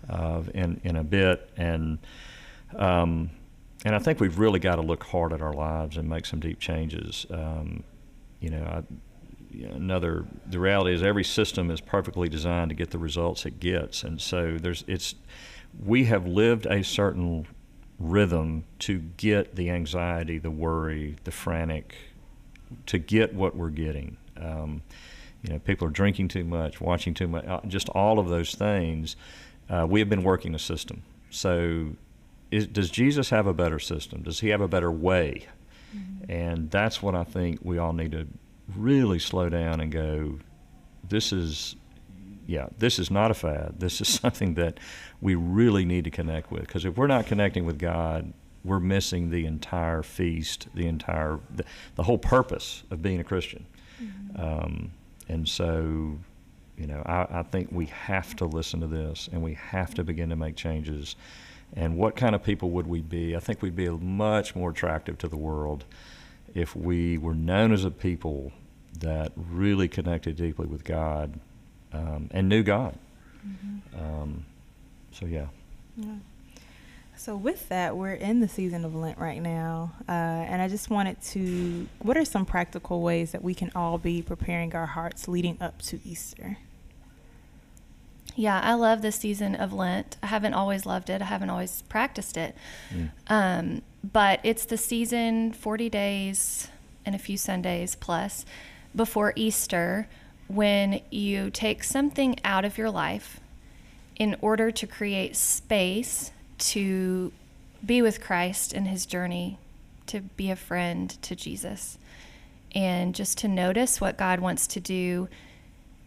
of 0.09 0.49
in, 0.55 0.81
in 0.83 0.95
a 0.95 1.03
bit. 1.03 1.49
And 1.57 1.99
um, 2.77 3.29
and 3.85 3.95
I 3.95 3.99
think 3.99 4.19
we've 4.19 4.39
really 4.39 4.59
got 4.59 4.75
to 4.75 4.81
look 4.81 5.03
hard 5.03 5.33
at 5.33 5.41
our 5.41 5.53
lives 5.53 5.97
and 5.97 6.07
make 6.07 6.25
some 6.25 6.39
deep 6.39 6.59
changes. 6.59 7.25
Um, 7.29 7.83
you 8.39 8.49
know, 8.49 8.63
I, 8.63 9.65
another 9.73 10.25
the 10.45 10.59
reality 10.59 10.93
is 10.93 11.03
every 11.03 11.23
system 11.23 11.69
is 11.69 11.81
perfectly 11.81 12.29
designed 12.29 12.69
to 12.69 12.75
get 12.75 12.91
the 12.91 12.97
results 12.97 13.45
it 13.45 13.59
gets, 13.59 14.03
and 14.03 14.19
so 14.19 14.57
there's 14.57 14.83
it's 14.87 15.15
we 15.85 16.05
have 16.05 16.27
lived 16.27 16.65
a 16.67 16.83
certain 16.83 17.47
rhythm 17.99 18.63
to 18.79 18.99
get 19.17 19.55
the 19.55 19.69
anxiety, 19.69 20.37
the 20.37 20.51
worry, 20.51 21.15
the 21.23 21.31
frantic, 21.31 21.95
to 22.85 22.97
get 22.97 23.33
what 23.33 23.55
we're 23.55 23.69
getting. 23.69 24.17
Um, 24.37 24.81
you 25.41 25.53
know, 25.53 25.59
people 25.59 25.87
are 25.87 25.91
drinking 25.91 26.29
too 26.29 26.43
much, 26.43 26.79
watching 26.79 27.13
too 27.13 27.27
much, 27.27 27.45
uh, 27.45 27.61
just 27.67 27.89
all 27.89 28.19
of 28.19 28.29
those 28.29 28.55
things. 28.55 29.15
Uh, 29.69 29.85
we 29.89 29.99
have 29.99 30.09
been 30.09 30.23
working 30.23 30.55
a 30.55 30.59
system. 30.59 31.03
So, 31.29 31.89
is, 32.53 32.67
does 32.67 32.91
Jesus 32.91 33.31
have 33.31 33.47
a 33.47 33.53
better 33.53 33.79
system? 33.79 34.21
Does 34.21 34.39
he 34.39 34.49
have 34.49 34.61
a 34.61 34.67
better 34.67 34.91
way? 34.91 35.47
And 36.29 36.69
that's 36.69 37.01
what 37.01 37.15
I 37.15 37.23
think 37.23 37.59
we 37.63 37.79
all 37.79 37.93
need 37.93 38.11
to 38.11 38.27
really 38.75 39.19
slow 39.19 39.49
down 39.49 39.81
and 39.81 39.91
go. 39.91 40.39
This 41.07 41.33
is, 41.33 41.75
yeah, 42.45 42.67
this 42.77 42.99
is 42.99 43.09
not 43.09 43.31
a 43.31 43.33
fad. 43.33 43.79
This 43.79 44.01
is 44.01 44.07
something 44.21 44.53
that 44.55 44.79
we 45.19 45.35
really 45.35 45.83
need 45.83 46.03
to 46.03 46.11
connect 46.11 46.51
with. 46.51 46.61
Because 46.61 46.85
if 46.85 46.95
we're 46.95 47.07
not 47.07 47.25
connecting 47.25 47.65
with 47.65 47.79
God, 47.79 48.31
we're 48.63 48.79
missing 48.79 49.31
the 49.31 49.45
entire 49.45 50.03
feast, 50.03 50.67
the 50.73 50.87
entire, 50.87 51.39
the, 51.55 51.65
the 51.95 52.03
whole 52.03 52.19
purpose 52.19 52.83
of 52.91 53.01
being 53.01 53.19
a 53.19 53.23
Christian. 53.23 53.65
Um, 54.37 54.91
and 55.27 55.47
so, 55.47 56.19
you 56.77 56.87
know, 56.87 57.01
I, 57.05 57.39
I 57.39 57.43
think 57.43 57.69
we 57.71 57.87
have 57.87 58.35
to 58.37 58.45
listen 58.45 58.79
to 58.81 58.87
this 58.87 59.27
and 59.31 59.41
we 59.41 59.55
have 59.55 59.93
to 59.95 60.03
begin 60.03 60.29
to 60.29 60.35
make 60.35 60.55
changes. 60.55 61.15
And 61.75 61.97
what 61.97 62.15
kind 62.15 62.35
of 62.35 62.43
people 62.43 62.69
would 62.71 62.87
we 62.87 63.01
be? 63.01 63.35
I 63.35 63.39
think 63.39 63.61
we'd 63.61 63.75
be 63.75 63.89
much 63.89 64.55
more 64.55 64.69
attractive 64.71 65.17
to 65.19 65.27
the 65.27 65.37
world 65.37 65.85
if 66.53 66.75
we 66.75 67.17
were 67.17 67.33
known 67.33 67.71
as 67.71 67.83
a 67.83 67.91
people 67.91 68.51
that 68.99 69.31
really 69.35 69.87
connected 69.87 70.35
deeply 70.35 70.67
with 70.67 70.83
God 70.83 71.39
um, 71.91 72.29
and 72.31 72.47
knew 72.47 72.63
God. 72.63 72.97
Um, 73.99 74.45
so, 75.11 75.25
yeah. 75.25 75.47
Yeah. 75.97 76.15
So, 77.15 77.35
with 77.35 77.69
that, 77.69 77.95
we're 77.95 78.13
in 78.13 78.39
the 78.39 78.47
season 78.47 78.85
of 78.85 78.95
Lent 78.95 79.17
right 79.17 79.41
now. 79.41 79.93
Uh, 80.07 80.11
and 80.11 80.61
I 80.61 80.67
just 80.67 80.89
wanted 80.89 81.21
to, 81.21 81.87
what 81.99 82.17
are 82.17 82.25
some 82.25 82.45
practical 82.45 83.01
ways 83.01 83.31
that 83.31 83.43
we 83.43 83.53
can 83.53 83.71
all 83.75 83.97
be 83.97 84.21
preparing 84.21 84.75
our 84.75 84.87
hearts 84.87 85.27
leading 85.27 85.57
up 85.61 85.81
to 85.83 85.99
Easter? 86.05 86.57
Yeah, 88.35 88.59
I 88.61 88.73
love 88.73 89.01
this 89.01 89.17
season 89.17 89.55
of 89.55 89.73
Lent. 89.73 90.17
I 90.23 90.27
haven't 90.27 90.53
always 90.53 90.85
loved 90.85 91.09
it, 91.09 91.21
I 91.21 91.25
haven't 91.25 91.49
always 91.49 91.83
practiced 91.83 92.37
it. 92.37 92.55
Mm. 92.93 93.09
Um, 93.27 93.81
but 94.03 94.39
it's 94.43 94.65
the 94.65 94.77
season 94.77 95.53
40 95.53 95.89
days 95.89 96.67
and 97.05 97.15
a 97.15 97.19
few 97.19 97.37
Sundays 97.37 97.95
plus 97.95 98.45
before 98.95 99.33
Easter 99.35 100.07
when 100.47 101.01
you 101.09 101.49
take 101.49 101.83
something 101.83 102.37
out 102.43 102.65
of 102.65 102.77
your 102.77 102.89
life 102.89 103.39
in 104.15 104.35
order 104.41 104.71
to 104.71 104.85
create 104.85 105.35
space 105.35 106.31
to 106.57 107.31
be 107.85 108.01
with 108.01 108.21
Christ 108.21 108.73
in 108.73 108.85
his 108.85 109.05
journey, 109.05 109.57
to 110.07 110.21
be 110.21 110.51
a 110.51 110.55
friend 110.55 111.09
to 111.23 111.35
Jesus, 111.35 111.97
and 112.73 113.13
just 113.15 113.37
to 113.39 113.47
notice 113.47 113.99
what 113.99 114.17
God 114.17 114.39
wants 114.39 114.67
to 114.67 114.79
do 114.79 115.27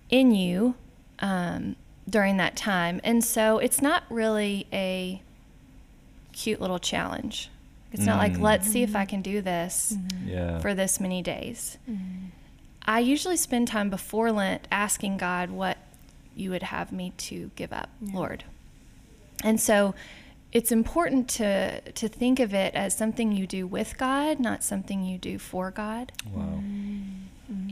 in 0.08 0.34
you 0.34 0.74
um, 1.18 1.76
during 2.08 2.36
that 2.36 2.56
time. 2.56 3.00
And 3.02 3.24
so 3.24 3.58
it's 3.58 3.82
not 3.82 4.04
really 4.08 4.66
a 4.72 5.22
cute 6.32 6.60
little 6.60 6.78
challenge. 6.78 7.50
It's 7.92 8.04
not 8.04 8.18
like, 8.18 8.34
Mm. 8.34 8.42
let's 8.42 8.68
see 8.68 8.82
if 8.82 8.94
I 8.94 9.00
mm-hmm. 9.00 9.08
can 9.10 9.22
do 9.22 9.40
this 9.40 9.94
mm-hmm. 9.96 10.28
Yeah. 10.28 10.58
for 10.58 10.74
this 10.74 11.00
many 11.00 11.22
days. 11.22 11.78
Mm-hmm. 11.90 12.26
I 12.84 13.00
usually 13.00 13.36
spend 13.36 13.68
time 13.68 13.90
before 13.90 14.30
Lent 14.30 14.68
asking 14.70 15.16
God 15.16 15.50
what 15.50 15.78
you 16.34 16.50
would 16.50 16.64
have 16.64 16.92
me 16.92 17.12
to 17.16 17.50
give 17.56 17.72
up, 17.72 17.88
Yeah. 18.00 18.14
Lord. 18.14 18.44
And 19.42 19.60
so 19.60 19.94
it's 20.52 20.70
important 20.70 21.28
to 21.30 21.80
to 21.80 22.08
think 22.08 22.38
of 22.38 22.54
it 22.54 22.74
as 22.74 22.96
something 22.96 23.32
you 23.32 23.46
do 23.46 23.66
with 23.66 23.96
God, 23.98 24.40
not 24.40 24.62
something 24.62 25.02
you 25.04 25.18
do 25.18 25.38
for 25.38 25.70
God. 25.70 26.12
wow. 26.32 26.60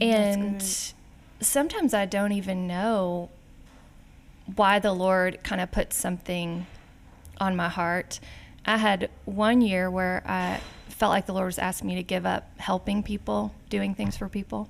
And 0.00 0.62
sometimes 1.40 1.94
I 1.94 2.06
don't 2.06 2.32
even 2.32 2.66
know 2.66 3.30
why 4.56 4.78
the 4.78 4.92
Lord 4.92 5.42
kind 5.42 5.60
of 5.60 5.70
put 5.70 5.92
something 5.92 6.66
on 7.38 7.56
my 7.56 7.68
heart. 7.68 8.20
I 8.66 8.76
had 8.76 9.10
one 9.24 9.60
year 9.60 9.90
where 9.90 10.22
I 10.26 10.60
felt 10.88 11.10
like 11.10 11.26
the 11.26 11.32
Lord 11.32 11.46
was 11.46 11.58
asking 11.58 11.88
me 11.88 11.96
to 11.96 12.02
give 12.02 12.24
up 12.24 12.48
helping 12.58 13.02
people, 13.02 13.54
doing 13.68 13.94
things 13.94 14.16
for 14.16 14.28
people. 14.28 14.68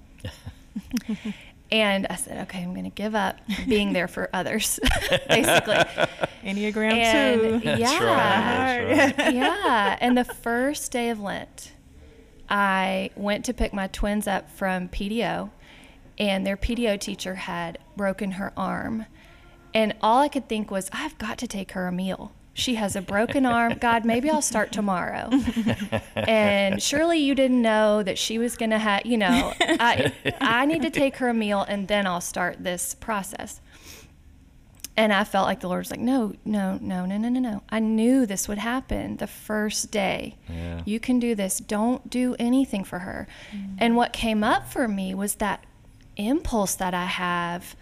and 1.70 2.06
I 2.08 2.16
said, 2.16 2.42
okay, 2.44 2.62
I'm 2.62 2.72
going 2.72 2.84
to 2.84 2.90
give 2.90 3.14
up 3.14 3.38
being 3.68 3.92
there 3.92 4.08
for 4.08 4.30
others, 4.32 4.80
basically. 5.28 5.74
Enneagram 6.44 6.92
And 6.92 7.40
2. 7.40 7.60
That's 7.64 7.80
yeah, 7.80 8.04
right, 8.04 8.96
that's 8.96 9.18
right. 9.18 9.34
yeah. 9.34 9.96
And 10.00 10.16
the 10.16 10.24
first 10.24 10.92
day 10.92 11.10
of 11.10 11.20
Lent, 11.20 11.72
I 12.48 13.10
went 13.16 13.44
to 13.46 13.54
pick 13.54 13.72
my 13.72 13.86
twins 13.88 14.26
up 14.26 14.50
from 14.50 14.88
PDO, 14.88 15.50
and 16.18 16.46
their 16.46 16.56
PDO 16.56 17.00
teacher 17.00 17.34
had 17.34 17.78
broken 17.96 18.32
her 18.32 18.52
arm. 18.56 19.06
And 19.74 19.94
all 20.00 20.20
I 20.20 20.28
could 20.28 20.48
think 20.48 20.70
was, 20.70 20.88
I've 20.92 21.18
got 21.18 21.36
to 21.38 21.48
take 21.48 21.72
her 21.72 21.88
a 21.88 21.92
meal. 21.92 22.32
She 22.54 22.76
has 22.76 22.94
a 22.94 23.02
broken 23.02 23.44
arm. 23.58 23.74
God, 23.74 24.04
maybe 24.04 24.30
I'll 24.30 24.40
start 24.40 24.70
tomorrow. 24.72 25.28
and 26.14 26.80
surely 26.80 27.18
you 27.18 27.34
didn't 27.34 27.60
know 27.60 28.02
that 28.02 28.16
she 28.16 28.38
was 28.38 28.56
going 28.56 28.70
to 28.70 28.78
have, 28.78 29.04
you 29.04 29.18
know, 29.18 29.52
I, 29.60 30.12
I 30.40 30.64
need 30.64 30.82
to 30.82 30.90
take 30.90 31.16
her 31.16 31.28
a 31.28 31.34
meal 31.34 31.62
and 31.68 31.88
then 31.88 32.06
I'll 32.06 32.20
start 32.20 32.62
this 32.62 32.94
process. 32.94 33.60
And 34.96 35.12
I 35.12 35.24
felt 35.24 35.46
like 35.48 35.58
the 35.58 35.66
Lord 35.66 35.80
was 35.80 35.90
like, 35.90 35.98
no, 35.98 36.34
no, 36.44 36.78
no, 36.80 37.04
no, 37.04 37.16
no, 37.16 37.28
no, 37.28 37.40
no. 37.40 37.62
I 37.68 37.80
knew 37.80 38.26
this 38.26 38.46
would 38.46 38.58
happen 38.58 39.16
the 39.16 39.26
first 39.26 39.90
day. 39.90 40.36
Yeah. 40.48 40.82
You 40.84 41.00
can 41.00 41.18
do 41.18 41.34
this. 41.34 41.58
Don't 41.58 42.08
do 42.08 42.36
anything 42.38 42.84
for 42.84 43.00
her. 43.00 43.26
Mm. 43.50 43.76
And 43.78 43.96
what 43.96 44.12
came 44.12 44.44
up 44.44 44.70
for 44.70 44.86
me 44.86 45.12
was 45.12 45.36
that 45.36 45.64
impulse 46.16 46.76
that 46.76 46.94
I 46.94 47.06
have 47.06 47.74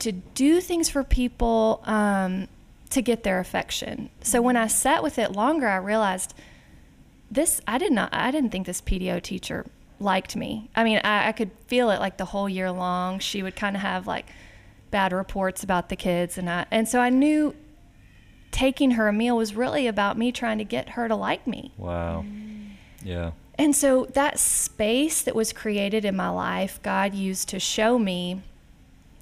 to 0.00 0.12
do 0.12 0.60
things 0.60 0.88
for 0.88 1.04
people 1.04 1.82
um, 1.84 2.48
to 2.90 3.02
get 3.02 3.22
their 3.22 3.40
affection. 3.40 4.10
So 4.22 4.42
when 4.42 4.56
I 4.56 4.66
sat 4.66 5.02
with 5.02 5.18
it 5.18 5.32
longer, 5.32 5.68
I 5.68 5.76
realized 5.76 6.34
this, 7.30 7.60
I 7.66 7.78
did 7.78 7.92
not, 7.92 8.12
I 8.12 8.30
didn't 8.30 8.50
think 8.50 8.66
this 8.66 8.80
PDO 8.80 9.22
teacher 9.22 9.66
liked 10.00 10.36
me. 10.36 10.70
I 10.74 10.84
mean, 10.84 11.00
I, 11.04 11.28
I 11.28 11.32
could 11.32 11.50
feel 11.66 11.90
it 11.90 12.00
like 12.00 12.16
the 12.16 12.26
whole 12.26 12.48
year 12.48 12.70
long. 12.70 13.18
She 13.20 13.42
would 13.42 13.56
kind 13.56 13.76
of 13.76 13.82
have 13.82 14.06
like, 14.06 14.26
bad 14.92 15.12
reports 15.12 15.64
about 15.64 15.88
the 15.88 15.96
kids 15.96 16.38
and 16.38 16.48
I 16.48 16.66
and 16.70 16.86
so 16.86 17.00
I 17.00 17.08
knew 17.08 17.56
taking 18.52 18.92
her 18.92 19.08
a 19.08 19.12
meal 19.12 19.36
was 19.36 19.56
really 19.56 19.88
about 19.88 20.16
me 20.16 20.30
trying 20.30 20.58
to 20.58 20.64
get 20.64 20.90
her 20.90 21.08
to 21.08 21.16
like 21.16 21.46
me. 21.46 21.72
Wow. 21.78 22.24
Yeah. 23.02 23.32
And 23.56 23.74
so 23.74 24.06
that 24.12 24.38
space 24.38 25.22
that 25.22 25.34
was 25.34 25.52
created 25.52 26.04
in 26.04 26.14
my 26.14 26.28
life, 26.28 26.78
God 26.82 27.14
used 27.14 27.48
to 27.48 27.58
show 27.58 27.98
me 27.98 28.42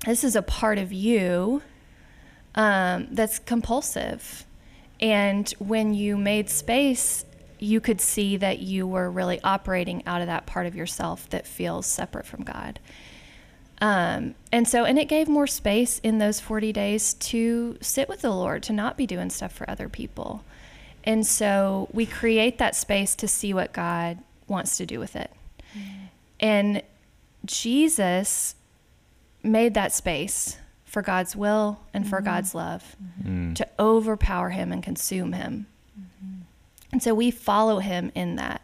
this 0.05 0.25
is 0.25 0.37
a 0.37 0.43
part 0.43 0.79
of 0.79 0.93
you 0.93 1.63
um, 2.55 3.09
that's 3.11 3.39
compulsive. 3.39 4.45
And 5.01 5.49
when 5.59 5.95
you 5.95 6.17
made 6.17 6.51
space, 6.51 7.25
you 7.59 7.81
could 7.81 8.01
see 8.01 8.37
that 8.39 8.61
you 8.61 8.87
were 8.87 9.11
really 9.11 9.41
operating 9.43 10.03
out 10.07 10.21
of 10.21 10.27
that 10.27 10.47
part 10.47 10.67
of 10.67 10.75
yourself 10.75 11.29
that 11.31 11.47
feels 11.47 11.87
separate 11.87 12.27
from 12.27 12.43
God. 12.43 12.81
Um, 13.83 14.35
and 14.53 14.69
so, 14.69 14.85
and 14.85 14.99
it 14.99 15.09
gave 15.09 15.29
more 15.29 15.47
space 15.47 15.99
in 16.01 16.19
those 16.19 16.41
40 16.41 16.73
days 16.73 17.15
to 17.15 17.79
sit 17.81 18.09
with 18.09 18.21
the 18.21 18.31
Lord, 18.31 18.63
to 18.65 18.73
not 18.73 18.97
be 18.97 19.07
doing 19.07 19.31
stuff 19.31 19.53
for 19.53 19.69
other 19.69 19.89
people. 19.89 20.45
And 21.05 21.27
so 21.27 21.89
we 21.93 22.05
create 22.05 22.59
that 22.59 22.77
space 22.77 23.15
to 23.17 23.29
see 23.29 23.55
what 23.55 23.73
God 23.73 24.19
wants 24.47 24.77
to 24.77 24.87
do 24.87 24.99
with 24.99 25.17
it. 25.17 25.31
And 26.39 26.83
Jesus 27.47 28.55
made 29.43 29.75
that 29.75 29.93
space 29.93 30.57
for 30.85 31.03
God's 31.03 31.37
will 31.37 31.81
and 31.95 32.07
for 32.09 32.21
God's 32.21 32.55
love 32.55 32.97
Mm. 33.23 33.55
to 33.55 33.69
overpower 33.79 34.51
him 34.51 34.73
and 34.73 34.83
consume 34.83 35.33
him. 35.33 35.67
And 36.93 37.03
so 37.03 37.15
we 37.15 37.31
follow 37.31 37.79
him 37.79 38.11
in 38.15 38.37
that. 38.37 38.63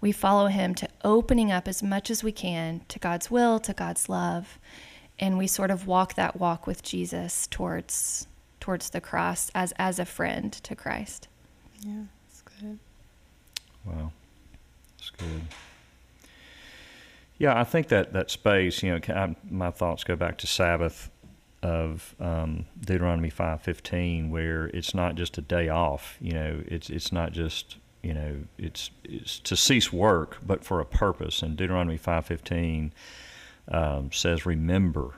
We 0.00 0.12
follow 0.12 0.46
him 0.46 0.74
to 0.76 0.88
opening 1.04 1.52
up 1.52 1.68
as 1.68 1.82
much 1.82 2.10
as 2.10 2.24
we 2.24 2.32
can 2.32 2.80
to 2.88 2.98
God's 2.98 3.30
will, 3.30 3.58
to 3.60 3.72
God's 3.74 4.08
love, 4.08 4.58
and 5.18 5.36
we 5.36 5.46
sort 5.46 5.70
of 5.70 5.86
walk 5.86 6.14
that 6.14 6.38
walk 6.38 6.66
with 6.66 6.82
Jesus 6.82 7.46
towards 7.46 8.26
towards 8.60 8.90
the 8.90 9.00
cross 9.00 9.50
as 9.54 9.72
as 9.78 9.98
a 9.98 10.04
friend 10.04 10.52
to 10.52 10.74
Christ. 10.74 11.28
Yeah, 11.80 12.04
that's 12.28 12.42
good. 12.42 12.78
Wow, 13.84 14.12
that's 14.98 15.10
good. 15.10 15.42
Yeah, 17.38 17.58
I 17.58 17.64
think 17.64 17.88
that 17.88 18.12
that 18.12 18.30
space, 18.30 18.82
you 18.82 18.92
know, 18.92 19.14
I, 19.14 19.36
my 19.50 19.70
thoughts 19.70 20.04
go 20.04 20.16
back 20.16 20.38
to 20.38 20.46
Sabbath 20.46 21.10
of 21.62 22.14
um, 22.20 22.66
Deuteronomy 22.80 23.30
five 23.30 23.62
fifteen, 23.62 24.30
where 24.30 24.66
it's 24.68 24.94
not 24.94 25.16
just 25.16 25.36
a 25.38 25.42
day 25.42 25.68
off. 25.68 26.16
You 26.20 26.32
know, 26.32 26.62
it's 26.66 26.88
it's 26.90 27.12
not 27.12 27.32
just 27.32 27.76
you 28.02 28.14
know 28.14 28.36
it's 28.56 28.90
it's 29.04 29.38
to 29.40 29.56
cease 29.56 29.92
work, 29.92 30.38
but 30.46 30.64
for 30.64 30.80
a 30.80 30.86
purpose. 30.86 31.42
And 31.42 31.56
Deuteronomy 31.56 31.98
five 31.98 32.26
fifteen 32.26 32.92
um, 33.68 34.10
says, 34.12 34.46
"Remember." 34.46 35.10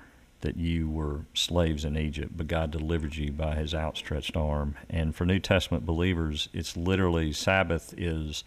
That 0.43 0.57
you 0.57 0.89
were 0.89 1.23
slaves 1.35 1.85
in 1.85 1.97
Egypt, 1.99 2.37
but 2.37 2.47
God 2.47 2.71
delivered 2.71 3.17
you 3.17 3.33
by 3.33 3.57
His 3.57 3.75
outstretched 3.75 4.37
arm. 4.37 4.77
And 4.89 5.13
for 5.13 5.27
New 5.27 5.41
Testament 5.41 5.85
believers, 5.85 6.49
it's 6.53 6.77
literally 6.77 7.33
Sabbath 7.33 7.93
is 7.99 8.45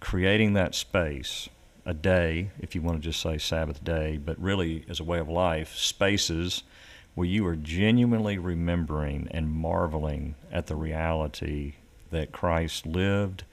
creating 0.00 0.52
that 0.52 0.74
space, 0.74 1.48
a 1.84 1.94
day, 1.94 2.50
if 2.58 2.74
you 2.74 2.82
want 2.82 2.98
to 2.98 3.08
just 3.08 3.20
say 3.20 3.38
Sabbath 3.38 3.82
day, 3.82 4.18
but 4.18 4.40
really 4.40 4.84
as 4.88 5.00
a 5.00 5.04
way 5.04 5.18
of 5.18 5.28
life, 5.28 5.76
spaces 5.76 6.62
where 7.14 7.26
you 7.26 7.46
are 7.46 7.56
genuinely 7.56 8.38
remembering 8.38 9.28
and 9.30 9.50
marveling 9.50 10.34
at 10.52 10.66
the 10.66 10.76
reality 10.76 11.74
that 12.10 12.32
Christ 12.32 12.86
lived, 12.86 13.44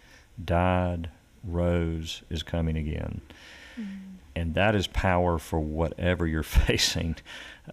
died, 0.43 1.09
rose, 1.43 2.21
is 2.29 2.43
coming 2.43 2.77
again. 2.77 3.21
And 4.35 4.53
that 4.53 4.75
is 4.75 4.87
power 4.87 5.39
for 5.39 5.59
whatever 5.59 6.27
you're 6.27 6.43
facing, 6.43 7.15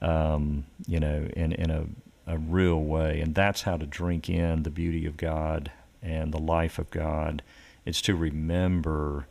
um, 0.00 0.64
you 0.86 1.00
know, 1.00 1.28
in, 1.36 1.52
in 1.52 1.70
a, 1.70 1.86
a 2.26 2.38
real 2.38 2.80
way. 2.80 3.20
And 3.20 3.34
that's 3.34 3.62
how 3.62 3.76
to 3.76 3.86
drink 3.86 4.28
in 4.30 4.62
the 4.62 4.70
beauty 4.70 5.06
of 5.06 5.16
God 5.16 5.70
and 6.02 6.32
the 6.32 6.40
life 6.40 6.78
of 6.78 6.90
God. 6.90 7.42
It's 7.84 8.00
to 8.02 8.14
remember 8.14 9.26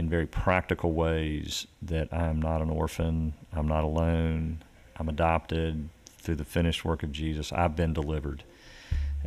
in 0.00 0.08
very 0.08 0.26
practical 0.26 0.92
ways 0.92 1.66
that 1.82 2.10
I'm 2.10 2.40
not 2.40 2.62
an 2.62 2.70
orphan, 2.70 3.34
I'm 3.52 3.68
not 3.68 3.84
alone, 3.84 4.62
I'm 4.96 5.10
adopted 5.10 5.90
through 6.18 6.36
the 6.36 6.44
finished 6.44 6.86
work 6.86 7.02
of 7.02 7.12
Jesus. 7.12 7.52
I've 7.52 7.76
been 7.76 7.92
delivered. 7.92 8.42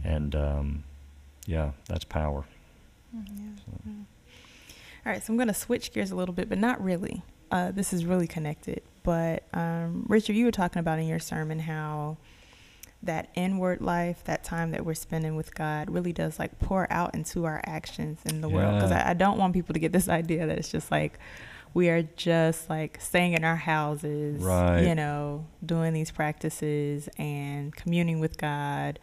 And 0.04 0.36
um, 0.36 0.84
yeah, 1.46 1.72
that's 1.88 2.04
power. 2.04 2.46
All 3.16 5.12
right, 5.12 5.24
so 5.24 5.32
I'm 5.32 5.38
going 5.38 5.48
to 5.48 5.54
switch 5.54 5.94
gears 5.94 6.10
a 6.10 6.16
little 6.16 6.34
bit, 6.34 6.50
but 6.50 6.58
not 6.58 6.84
really. 6.84 7.22
Uh, 7.52 7.72
this 7.72 7.94
is 7.94 8.04
really 8.04 8.28
connected. 8.28 8.82
But 9.04 9.44
um, 9.54 10.06
Richard, 10.08 10.36
you 10.36 10.46
were 10.46 10.52
talking 10.52 10.80
about 10.80 10.98
in 10.98 11.06
your 11.06 11.20
sermon 11.20 11.60
how 11.60 12.18
that 13.04 13.30
inward 13.36 13.82
life, 13.82 14.24
that 14.26 14.44
time 14.44 14.72
that 14.72 14.86
we're 14.86 14.94
spending 14.94 15.36
with 15.36 15.54
God, 15.54 15.90
really 15.90 16.14
does 16.14 16.40
like 16.40 16.58
pour 16.60 16.92
out 16.92 17.14
into 17.14 17.46
our 17.46 17.62
actions 17.66 18.20
in 18.26 18.42
the 18.42 18.50
world. 18.50 18.76
Because 18.76 18.92
I, 18.92 19.12
I 19.12 19.14
don't 19.14 19.38
want 19.38 19.54
people 19.54 19.74
to 19.74 19.80
get 19.80 19.92
this 19.92 20.08
idea 20.22 20.46
that 20.48 20.58
it's 20.58 20.70
just 20.70 20.90
like 20.92 21.20
we 21.74 21.90
are 21.90 22.04
just 22.04 22.70
like 22.70 23.00
staying 23.02 23.34
in 23.34 23.44
our 23.44 23.56
houses, 23.56 24.42
Right. 24.42 24.82
you 24.88 24.96
know, 24.96 25.46
doing 25.66 25.94
these 25.94 26.12
practices 26.12 27.10
and 27.18 27.76
communing 27.76 28.20
with 28.20 28.38
God. 28.38 29.00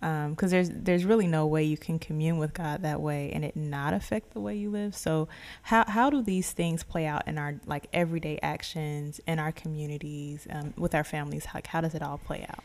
Because 0.00 0.50
there's 0.50 0.68
there's 0.70 1.06
really 1.06 1.26
no 1.26 1.46
way 1.46 1.64
you 1.64 1.78
can 1.78 1.98
commune 1.98 2.36
with 2.36 2.52
God 2.52 2.82
that 2.82 3.00
way 3.00 3.30
and 3.32 3.42
it 3.42 3.56
not 3.56 3.94
affect 3.94 4.34
the 4.34 4.40
way 4.40 4.54
you 4.54 4.68
live. 4.68 4.94
So 4.94 5.28
how 5.62 5.84
how 5.88 6.10
do 6.10 6.20
these 6.20 6.52
things 6.52 6.82
play 6.82 7.06
out 7.06 7.26
in 7.26 7.38
our 7.38 7.54
like 7.64 7.86
everyday 7.90 8.38
actions 8.42 9.18
in 9.26 9.38
our 9.38 9.50
communities 9.50 10.46
um, 10.50 10.74
with 10.76 10.94
our 10.94 11.04
families? 11.04 11.46
Like 11.54 11.68
how 11.68 11.80
does 11.80 11.94
it 11.94 12.02
all 12.02 12.18
play 12.18 12.44
out? 12.50 12.62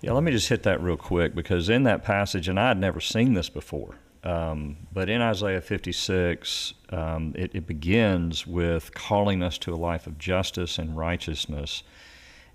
Yeah, 0.00 0.12
let 0.12 0.22
me 0.22 0.30
just 0.30 0.48
hit 0.48 0.62
that 0.62 0.80
real 0.80 0.96
quick 0.96 1.34
because 1.34 1.68
in 1.68 1.82
that 1.84 2.04
passage, 2.04 2.48
and 2.48 2.58
I 2.58 2.68
had 2.68 2.78
never 2.78 3.00
seen 3.00 3.34
this 3.34 3.48
before, 3.48 3.96
um, 4.22 4.76
but 4.92 5.08
in 5.08 5.20
Isaiah 5.20 5.60
56, 5.60 6.74
um, 6.90 7.34
it, 7.36 7.50
it 7.54 7.66
begins 7.66 8.46
with 8.46 8.94
calling 8.94 9.42
us 9.42 9.58
to 9.58 9.72
a 9.72 9.76
life 9.76 10.06
of 10.06 10.16
justice 10.18 10.78
and 10.78 10.96
righteousness, 10.96 11.82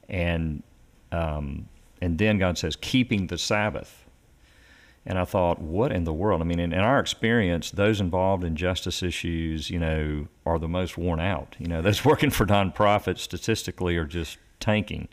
and 0.07 0.63
um, 1.11 1.67
and 2.01 2.17
then 2.17 2.37
God 2.37 2.57
says, 2.57 2.75
keeping 2.75 3.27
the 3.27 3.37
Sabbath. 3.37 4.05
And 5.05 5.17
I 5.17 5.25
thought, 5.25 5.59
what 5.59 5.91
in 5.91 6.05
the 6.05 6.13
world? 6.13 6.41
I 6.41 6.43
mean, 6.43 6.59
in, 6.59 6.73
in 6.73 6.79
our 6.79 6.99
experience, 6.99 7.71
those 7.71 8.01
involved 8.01 8.43
in 8.43 8.55
justice 8.55 9.03
issues, 9.03 9.69
you 9.69 9.79
know, 9.79 10.27
are 10.45 10.59
the 10.59 10.67
most 10.67 10.97
worn 10.97 11.19
out. 11.19 11.55
You 11.59 11.67
know, 11.67 11.81
those 11.81 12.03
working 12.05 12.29
for 12.29 12.45
nonprofits 12.45 13.19
statistically 13.19 13.95
are 13.95 14.05
just 14.05 14.37
tanking. 14.59 15.07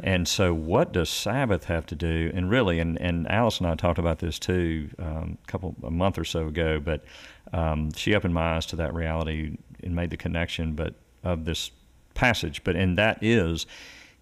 And 0.00 0.28
so, 0.28 0.52
what 0.52 0.92
does 0.92 1.08
Sabbath 1.08 1.64
have 1.64 1.86
to 1.86 1.94
do? 1.94 2.30
And 2.34 2.50
really, 2.50 2.80
and, 2.80 3.00
and 3.00 3.30
Alice 3.30 3.58
and 3.58 3.66
I 3.66 3.74
talked 3.74 3.98
about 3.98 4.18
this 4.18 4.38
too 4.38 4.90
um, 4.98 5.38
a 5.42 5.46
couple 5.50 5.74
a 5.82 5.90
month 5.90 6.18
or 6.18 6.24
so 6.24 6.46
ago. 6.48 6.80
But 6.80 7.04
um, 7.52 7.92
she 7.92 8.14
opened 8.14 8.34
my 8.34 8.56
eyes 8.56 8.66
to 8.66 8.76
that 8.76 8.94
reality 8.94 9.56
and 9.82 9.94
made 9.94 10.10
the 10.10 10.16
connection, 10.16 10.74
but 10.74 10.94
of 11.24 11.44
this 11.44 11.70
passage. 12.14 12.62
But 12.64 12.76
and 12.76 12.98
that 12.98 13.22
is, 13.22 13.66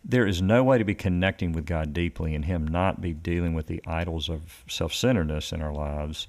there 0.05 0.27
is 0.27 0.43
no 0.43 0.63
way 0.63 0.79
to 0.79 0.85
be 0.85 0.95
connecting 0.95 1.53
with 1.53 1.67
God 1.67 1.93
deeply 1.93 2.35
and 2.35 2.45
Him 2.45 2.69
not 2.69 3.01
be 3.01 3.13
dealing 3.13 3.55
with 3.55 3.67
the 3.67 3.83
idols 3.87 4.29
of 4.29 4.65
self-centeredness 4.69 5.53
in 5.53 5.63
our 5.63 5.73
lives, 5.73 6.29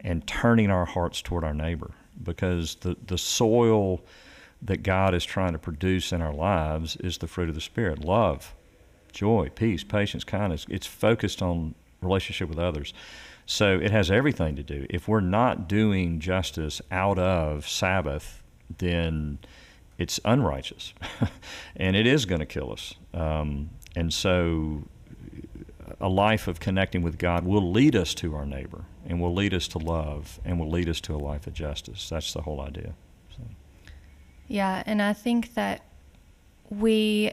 and 0.00 0.26
turning 0.26 0.70
our 0.70 0.84
hearts 0.84 1.20
toward 1.22 1.44
our 1.44 1.54
neighbor, 1.54 1.90
because 2.22 2.76
the 2.76 2.96
the 3.06 3.18
soil 3.18 4.00
that 4.62 4.82
God 4.82 5.14
is 5.14 5.24
trying 5.24 5.52
to 5.52 5.58
produce 5.58 6.12
in 6.12 6.22
our 6.22 6.32
lives 6.32 6.96
is 6.96 7.18
the 7.18 7.26
fruit 7.26 7.48
of 7.48 7.54
the 7.54 7.60
Spirit 7.60 8.04
love, 8.04 8.54
joy, 9.16 9.50
peace, 9.54 9.82
patience, 9.82 10.24
kindness. 10.24 10.66
It's 10.68 10.86
focused 10.86 11.40
on 11.40 11.74
relationship 12.02 12.48
with 12.50 12.58
others. 12.58 12.92
So 13.46 13.78
it 13.78 13.90
has 13.90 14.10
everything 14.10 14.56
to 14.56 14.62
do. 14.62 14.86
If 14.90 15.08
we're 15.08 15.20
not 15.20 15.68
doing 15.68 16.20
justice 16.20 16.82
out 16.90 17.18
of 17.18 17.66
Sabbath, 17.66 18.42
then 18.78 19.38
it's 19.98 20.20
unrighteous 20.24 20.92
and 21.76 21.96
it 21.96 22.06
is 22.06 22.26
going 22.26 22.40
to 22.40 22.46
kill 22.46 22.72
us. 22.72 22.94
Um, 23.14 23.70
and 23.94 24.12
so 24.12 24.82
a 26.00 26.08
life 26.08 26.46
of 26.46 26.60
connecting 26.60 27.02
with 27.02 27.16
God 27.16 27.44
will 27.46 27.72
lead 27.72 27.96
us 27.96 28.12
to 28.14 28.34
our 28.34 28.44
neighbor 28.44 28.84
and 29.06 29.20
will 29.20 29.32
lead 29.32 29.54
us 29.54 29.66
to 29.68 29.78
love 29.78 30.38
and 30.44 30.60
will 30.60 30.70
lead 30.70 30.90
us 30.90 31.00
to 31.02 31.14
a 31.14 31.16
life 31.16 31.46
of 31.46 31.54
justice. 31.54 32.08
That's 32.10 32.34
the 32.34 32.42
whole 32.42 32.60
idea. 32.60 32.92
So. 33.30 33.44
Yeah, 34.48 34.82
and 34.84 35.00
I 35.00 35.14
think 35.14 35.54
that 35.54 35.82
we, 36.68 37.32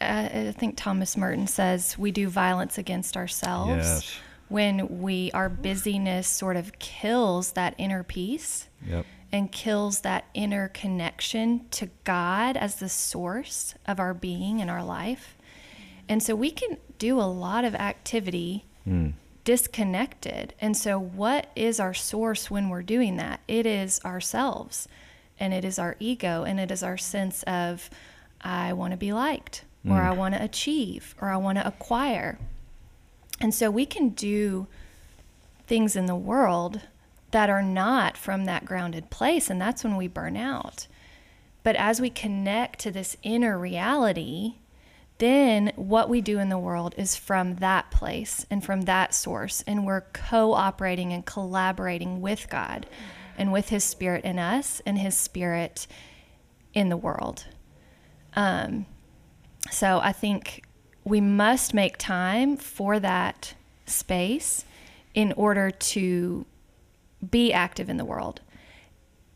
uh, 0.00 0.28
I 0.48 0.54
think 0.56 0.76
Thomas 0.76 1.16
Merton 1.16 1.46
says 1.46 1.96
we 1.98 2.10
do 2.10 2.28
violence 2.28 2.78
against 2.78 3.16
ourselves 3.16 3.70
Yes. 3.86 4.16
when 4.48 5.00
we 5.00 5.30
our 5.32 5.48
busyness 5.48 6.26
sort 6.28 6.56
of 6.56 6.78
kills 6.78 7.52
that 7.52 7.74
inner 7.78 8.02
peace 8.02 8.68
Yep. 8.86 9.06
and 9.32 9.50
kills 9.52 10.00
that 10.00 10.24
inner 10.34 10.68
connection 10.68 11.66
to 11.72 11.90
God 12.04 12.56
as 12.56 12.76
the 12.76 12.88
source 12.88 13.74
of 13.86 13.98
our 14.00 14.14
being 14.14 14.60
and 14.60 14.70
our 14.70 14.84
life. 14.84 15.36
And 16.08 16.22
so 16.22 16.34
we 16.34 16.50
can 16.50 16.76
do 16.98 17.18
a 17.18 17.22
lot 17.22 17.64
of 17.64 17.74
activity 17.74 18.64
Mm. 18.86 19.14
disconnected. 19.44 20.52
And 20.60 20.76
so, 20.76 20.98
what 20.98 21.48
is 21.56 21.80
our 21.80 21.94
source 21.94 22.50
when 22.50 22.68
we're 22.68 22.82
doing 22.82 23.16
that? 23.16 23.40
It 23.48 23.64
is 23.66 24.00
ourselves, 24.04 24.88
and 25.40 25.54
it 25.54 25.64
is 25.64 25.78
our 25.78 25.96
ego, 26.00 26.44
and 26.44 26.60
it 26.60 26.70
is 26.70 26.82
our 26.82 26.96
sense 26.98 27.42
of, 27.44 27.88
I 28.42 28.72
want 28.74 28.90
to 28.90 28.96
be 28.98 29.12
liked, 29.12 29.64
or 29.86 29.98
Mm. 29.98 30.06
I 30.06 30.12
want 30.12 30.34
to 30.34 30.42
achieve, 30.42 31.14
or 31.20 31.28
I 31.28 31.36
want 31.36 31.58
to 31.58 31.66
acquire. 31.66 32.38
And 33.40 33.54
so, 33.54 33.70
we 33.70 33.86
can 33.86 34.10
do 34.10 34.66
things 35.66 35.96
in 35.96 36.06
the 36.06 36.14
world 36.14 36.80
that 37.30 37.50
are 37.50 37.62
not 37.62 38.16
from 38.16 38.44
that 38.44 38.64
grounded 38.64 39.10
place, 39.10 39.50
and 39.50 39.60
that's 39.60 39.82
when 39.82 39.96
we 39.96 40.06
burn 40.06 40.36
out. 40.36 40.86
But 41.64 41.76
as 41.76 42.00
we 42.00 42.10
connect 42.10 42.78
to 42.80 42.90
this 42.90 43.16
inner 43.22 43.58
reality, 43.58 44.56
then 45.18 45.72
what 45.76 46.08
we 46.08 46.20
do 46.20 46.38
in 46.38 46.48
the 46.48 46.58
world 46.58 46.94
is 46.98 47.16
from 47.16 47.56
that 47.56 47.90
place 47.90 48.46
and 48.50 48.62
from 48.64 48.82
that 48.82 49.14
source. 49.14 49.62
And 49.66 49.86
we're 49.86 50.02
cooperating 50.12 51.12
and 51.12 51.24
collaborating 51.24 52.20
with 52.20 52.48
God 52.50 52.86
and 53.38 53.52
with 53.52 53.70
His 53.70 53.84
Spirit 53.84 54.24
in 54.24 54.38
us 54.38 54.82
and 54.84 54.98
His 54.98 55.16
Spirit 55.16 55.86
in 56.74 56.88
the 56.88 56.96
world. 56.96 57.46
Um, 58.36 58.86
so 59.70 60.00
I 60.02 60.12
think 60.12 60.64
we 61.04 61.20
must 61.20 61.74
make 61.74 61.98
time 61.98 62.56
for 62.56 62.98
that 63.00 63.54
space 63.86 64.64
in 65.14 65.32
order 65.32 65.70
to 65.70 66.46
be 67.30 67.52
active 67.52 67.88
in 67.88 67.96
the 67.96 68.04
world. 68.04 68.40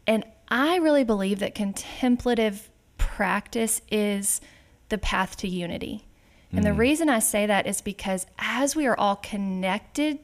And 0.07 0.25
I 0.49 0.77
really 0.77 1.05
believe 1.05 1.39
that 1.41 1.55
contemplative 1.55 2.71
practice 2.97 3.83
is 3.91 4.41
the 4.89 4.99
path 4.99 5.37
to 5.39 5.49
unity. 5.49 6.05
And 6.51 6.65
the 6.65 6.71
mm. 6.71 6.79
reason 6.79 7.11
I 7.11 7.19
say 7.19 7.45
that 7.47 7.67
is 7.67 7.83
because 7.83 8.27
as 8.39 8.75
we 8.75 8.87
are 8.87 8.99
all 8.99 9.17
connected 9.17 10.19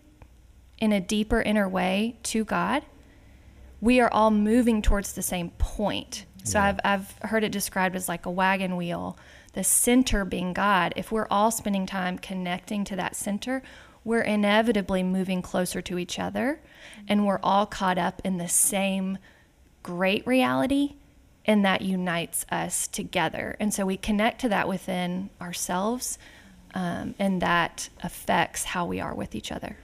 in 0.78 0.92
a 0.92 1.00
deeper 1.00 1.42
inner 1.42 1.68
way 1.68 2.16
to 2.24 2.44
God, 2.44 2.82
we 3.80 4.00
are 4.00 4.10
all 4.10 4.30
moving 4.30 4.80
towards 4.80 5.12
the 5.12 5.22
same 5.22 5.50
point. 5.58 6.24
So 6.44 6.60
I've, 6.60 6.80
I've 6.84 7.12
heard 7.22 7.44
it 7.44 7.52
described 7.52 7.96
as 7.96 8.08
like 8.08 8.26
a 8.26 8.30
wagon 8.30 8.76
wheel, 8.76 9.18
the 9.54 9.64
center 9.64 10.24
being 10.24 10.52
God. 10.52 10.92
If 10.96 11.10
we're 11.10 11.28
all 11.30 11.50
spending 11.50 11.86
time 11.86 12.18
connecting 12.18 12.84
to 12.84 12.96
that 12.96 13.16
center, 13.16 13.62
we're 14.04 14.22
inevitably 14.22 15.02
moving 15.02 15.40
closer 15.42 15.80
to 15.82 15.98
each 15.98 16.18
other 16.18 16.60
and 17.08 17.26
we're 17.26 17.40
all 17.42 17.66
caught 17.66 17.98
up 17.98 18.20
in 18.24 18.36
the 18.36 18.48
same 18.48 19.18
great 19.82 20.26
reality 20.26 20.96
and 21.46 21.64
that 21.64 21.82
unites 21.82 22.46
us 22.50 22.86
together. 22.86 23.56
And 23.60 23.72
so 23.72 23.86
we 23.86 23.96
connect 23.96 24.40
to 24.42 24.48
that 24.50 24.68
within 24.68 25.30
ourselves 25.40 26.18
um, 26.74 27.14
and 27.18 27.40
that 27.40 27.88
affects 28.02 28.64
how 28.64 28.84
we 28.86 29.00
are 29.00 29.14
with 29.14 29.34
each 29.34 29.52
other. 29.52 29.76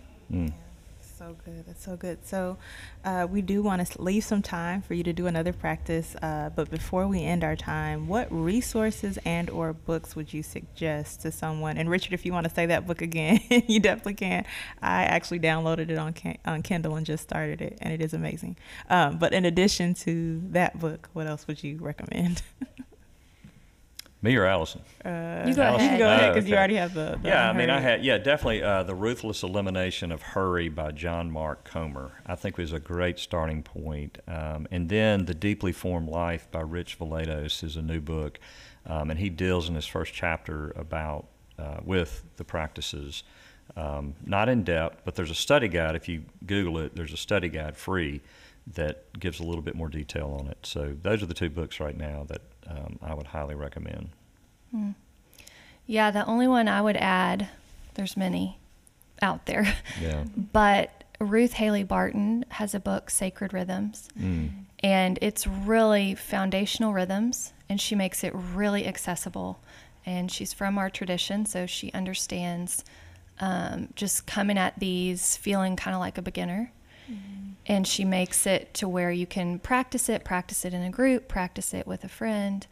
So 1.31 1.37
good. 1.45 1.65
That's 1.65 1.85
so 1.85 1.97
good. 1.97 2.27
So, 2.27 2.59
uh, 3.05 3.29
we 3.31 3.41
do 3.41 3.63
want 3.63 3.87
to 3.87 4.03
leave 4.03 4.25
some 4.25 4.43
time 4.43 4.83
for 4.83 4.95
you 4.95 5.05
to 5.05 5.13
do 5.13 5.29
another 5.29 5.53
practice. 5.53 6.17
Uh, 6.21 6.51
but 6.53 6.71
before 6.71 7.07
we 7.07 7.23
end 7.23 7.45
our 7.45 7.55
time, 7.55 8.09
what 8.09 8.27
resources 8.33 9.17
and/or 9.25 9.73
books 9.73 10.17
would 10.17 10.35
you 10.35 10.43
suggest 10.43 11.21
to 11.23 11.31
someone? 11.31 11.79
And 11.79 11.89
Richard, 11.89 12.15
if 12.15 12.27
you 12.27 12.33
want 12.33 12.49
to 12.49 12.53
say 12.53 12.67
that 12.67 12.85
book 12.85 13.01
again, 13.01 13.39
you 13.69 13.79
definitely 13.79 14.15
can. 14.15 14.45
I 14.83 15.05
actually 15.05 15.39
downloaded 15.39 15.89
it 15.91 15.99
on 15.99 16.15
on 16.45 16.63
Kindle 16.63 16.97
and 16.97 17.07
just 17.07 17.23
started 17.23 17.63
it, 17.63 17.79
and 17.81 17.93
it 17.95 18.03
is 18.03 18.13
amazing. 18.13 18.57
Um, 18.89 19.19
but 19.19 19.33
in 19.33 19.45
addition 19.45 19.95
to 20.07 20.43
that 20.51 20.81
book, 20.81 21.11
what 21.13 21.29
else 21.29 21.47
would 21.47 21.63
you 21.63 21.79
recommend? 21.79 22.43
Me 24.23 24.37
or 24.37 24.45
Allison? 24.45 24.83
Uh, 25.05 25.45
You 25.47 25.55
go 25.55 25.63
Allison? 25.63 25.87
ahead. 25.87 25.99
Go 25.99 26.07
ahead, 26.07 26.31
Oh, 26.31 26.35
because 26.35 26.47
you 26.49 26.55
okay. 26.55 26.59
already 26.59 26.75
have 26.77 26.93
the. 26.93 27.19
the 27.23 27.29
Yeah, 27.29 27.49
I 27.49 27.53
mean, 27.55 27.71
I 27.71 27.77
unheard. 27.79 27.93
had 28.01 28.05
yeah, 28.05 28.19
definitely 28.19 28.63
uh, 28.63 28.83
the 28.83 28.95
ruthless 28.95 29.43
elimination 29.43 30.13
of 30.13 30.21
hurry 30.21 30.69
by 30.69 30.91
John 30.91 31.31
Mark 31.31 31.65
Comer. 31.65 32.13
I 32.27 32.35
think 32.35 32.59
was 32.59 32.73
a 32.75 32.81
great 32.81 33.19
starting 33.19 33.63
point. 33.63 34.19
Um, 34.29 34.67
and 34.71 34.89
then 34.91 35.25
the 35.25 35.33
deeply 35.35 35.73
formed 35.73 36.09
life 36.11 36.51
by 36.51 36.61
Rich 36.61 36.99
Villodas 36.99 37.65
is 37.65 37.77
a 37.77 37.83
new 37.83 38.01
book, 38.01 38.39
um, 38.87 39.11
and 39.11 39.19
he 39.19 39.31
deals 39.31 39.69
in 39.71 39.75
his 39.75 39.87
first 39.87 40.13
chapter 40.13 40.73
about 40.77 41.27
uh, 41.59 41.79
with 41.83 42.23
the 42.37 42.45
practices. 42.45 43.23
Um, 43.77 44.15
not 44.27 44.49
in 44.51 44.65
depth, 44.65 45.03
but 45.05 45.15
there's 45.15 45.31
a 45.31 45.35
study 45.35 45.69
guide. 45.69 45.95
If 45.95 46.09
you 46.09 46.25
Google 46.45 46.79
it, 46.79 46.95
there's 46.97 47.13
a 47.13 47.17
study 47.17 47.49
guide 47.49 47.77
free 47.77 48.21
that 48.75 49.19
gives 49.19 49.41
a 49.41 49.45
little 49.45 49.63
bit 49.63 49.75
more 49.77 49.89
detail 49.89 50.37
on 50.39 50.49
it. 50.49 50.59
So 50.65 50.95
those 51.01 51.23
are 51.23 51.27
the 51.27 51.35
two 51.35 51.49
books 51.51 51.81
right 51.81 51.97
now 51.97 52.25
that 52.29 52.43
um, 52.71 52.99
I 53.03 53.13
would 53.15 53.27
highly 53.27 53.55
recommend. 53.55 54.11
Yeah, 55.87 56.11
the 56.11 56.25
only 56.27 56.47
one 56.47 56.69
I 56.69 56.81
would 56.81 56.97
add, 56.97 57.49
there's 57.95 58.17
many 58.17 58.59
out 59.21 59.47
there, 59.47 59.75
Yeah. 60.01 60.25
but 60.53 61.05
Ruth 61.19 61.55
Haley 61.55 61.83
Barton 61.83 62.45
has 62.51 62.75
a 62.75 62.81
book, 62.81 63.11
Sacred 63.11 63.53
Rhythms, 63.53 64.09
Mm. 64.19 64.51
and 64.83 65.19
it's 65.21 65.47
really 65.47 66.15
foundational 66.15 66.93
rhythms, 66.93 67.53
and 67.69 67.81
she 67.81 67.95
makes 67.95 68.23
it 68.25 68.33
really 68.35 68.87
accessible. 68.87 69.61
And 70.07 70.31
she's 70.33 70.53
from 70.55 70.79
our 70.79 70.89
tradition, 70.89 71.45
so 71.45 71.67
she 71.67 71.93
understands 71.93 72.85
um, 73.39 73.89
just 73.95 74.27
coming 74.27 74.57
at 74.59 74.79
these 74.79 75.37
feeling 75.37 75.77
kind 75.77 75.95
of 75.95 76.01
like 76.01 76.17
a 76.19 76.23
beginner. 76.23 76.73
And 77.71 77.87
she 77.87 78.05
makes 78.05 78.47
it 78.47 78.75
to 78.75 78.89
where 78.89 79.13
you 79.13 79.27
can 79.27 79.61
practice 79.61 80.09
it, 80.09 80.25
practice 80.25 80.65
it 80.65 80.75
in 80.75 80.83
a 80.83 80.91
group, 80.91 81.29
practice 81.29 81.73
it 81.73 81.87
with 81.87 82.03
a 82.03 82.09
friend. 82.09 82.67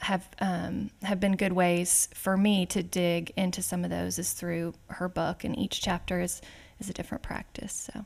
Have 0.00 0.28
um, 0.38 0.90
have 1.02 1.18
been 1.18 1.36
good 1.36 1.54
ways 1.54 2.08
for 2.14 2.36
me 2.36 2.66
to 2.66 2.82
dig 2.82 3.32
into 3.36 3.62
some 3.62 3.84
of 3.84 3.90
those 3.90 4.18
is 4.18 4.32
through 4.32 4.74
her 4.88 5.08
book, 5.08 5.44
and 5.44 5.58
each 5.58 5.80
chapter 5.80 6.20
is 6.20 6.42
is 6.78 6.90
a 6.90 6.92
different 6.92 7.22
practice. 7.22 7.72
So. 7.92 8.04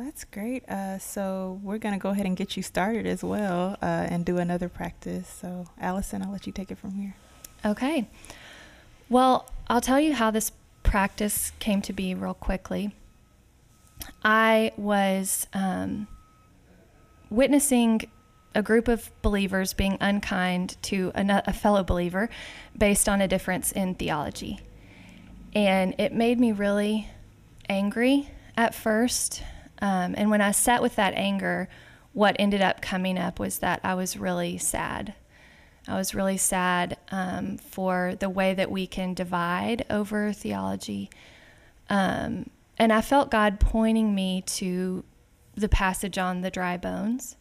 Well, 0.00 0.06
that's 0.06 0.24
great. 0.24 0.66
Uh, 0.66 0.98
so 0.98 1.60
we're 1.62 1.76
going 1.76 1.92
to 1.92 2.00
go 2.00 2.08
ahead 2.08 2.24
and 2.24 2.34
get 2.34 2.56
you 2.56 2.62
started 2.62 3.06
as 3.06 3.22
well 3.22 3.76
uh, 3.82 4.08
and 4.08 4.24
do 4.24 4.38
another 4.38 4.70
practice. 4.70 5.28
So, 5.28 5.66
Allison, 5.78 6.22
I'll 6.22 6.32
let 6.32 6.46
you 6.46 6.54
take 6.54 6.70
it 6.70 6.78
from 6.78 6.92
here. 6.92 7.14
Okay. 7.66 8.08
Well, 9.10 9.50
I'll 9.68 9.82
tell 9.82 10.00
you 10.00 10.14
how 10.14 10.30
this 10.30 10.52
practice 10.82 11.52
came 11.58 11.82
to 11.82 11.92
be 11.92 12.14
real 12.14 12.32
quickly. 12.32 12.94
I 14.24 14.72
was 14.76 15.46
um, 15.52 16.06
witnessing 17.30 18.02
a 18.54 18.62
group 18.62 18.88
of 18.88 19.10
believers 19.22 19.72
being 19.72 19.96
unkind 20.00 20.76
to 20.82 21.12
a, 21.14 21.42
a 21.46 21.52
fellow 21.52 21.84
believer 21.84 22.28
based 22.76 23.08
on 23.08 23.20
a 23.20 23.28
difference 23.28 23.72
in 23.72 23.94
theology. 23.94 24.60
And 25.54 25.94
it 25.98 26.12
made 26.12 26.38
me 26.38 26.52
really 26.52 27.08
angry 27.68 28.28
at 28.56 28.74
first. 28.74 29.42
Um, 29.80 30.14
and 30.16 30.30
when 30.30 30.40
I 30.40 30.50
sat 30.50 30.82
with 30.82 30.96
that 30.96 31.14
anger, 31.14 31.68
what 32.12 32.36
ended 32.38 32.60
up 32.60 32.82
coming 32.82 33.18
up 33.18 33.38
was 33.38 33.58
that 33.58 33.80
I 33.84 33.94
was 33.94 34.16
really 34.16 34.58
sad. 34.58 35.14
I 35.88 35.96
was 35.96 36.14
really 36.14 36.36
sad 36.36 36.98
um, 37.10 37.56
for 37.56 38.14
the 38.18 38.28
way 38.28 38.54
that 38.54 38.70
we 38.70 38.86
can 38.86 39.14
divide 39.14 39.86
over 39.88 40.32
theology. 40.32 41.10
Um, 41.88 42.50
and 42.80 42.94
I 42.94 43.02
felt 43.02 43.30
God 43.30 43.60
pointing 43.60 44.14
me 44.14 44.42
to 44.46 45.04
the 45.54 45.68
passage 45.68 46.16
on 46.16 46.40
the 46.40 46.50
dry 46.50 46.78
bones. 46.78 47.36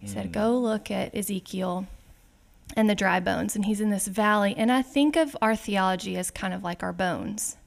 He 0.00 0.08
said, 0.08 0.30
Mm. 0.30 0.32
Go 0.32 0.58
look 0.58 0.90
at 0.90 1.14
Ezekiel 1.14 1.86
and 2.76 2.90
the 2.90 2.96
dry 2.96 3.20
bones. 3.20 3.54
And 3.54 3.64
he's 3.64 3.80
in 3.80 3.90
this 3.90 4.08
valley. 4.08 4.56
And 4.58 4.72
I 4.72 4.82
think 4.82 5.14
of 5.14 5.36
our 5.40 5.54
theology 5.54 6.16
as 6.16 6.32
kind 6.32 6.52
of 6.52 6.64
like 6.64 6.82
our 6.82 6.92
bones. 6.92 7.58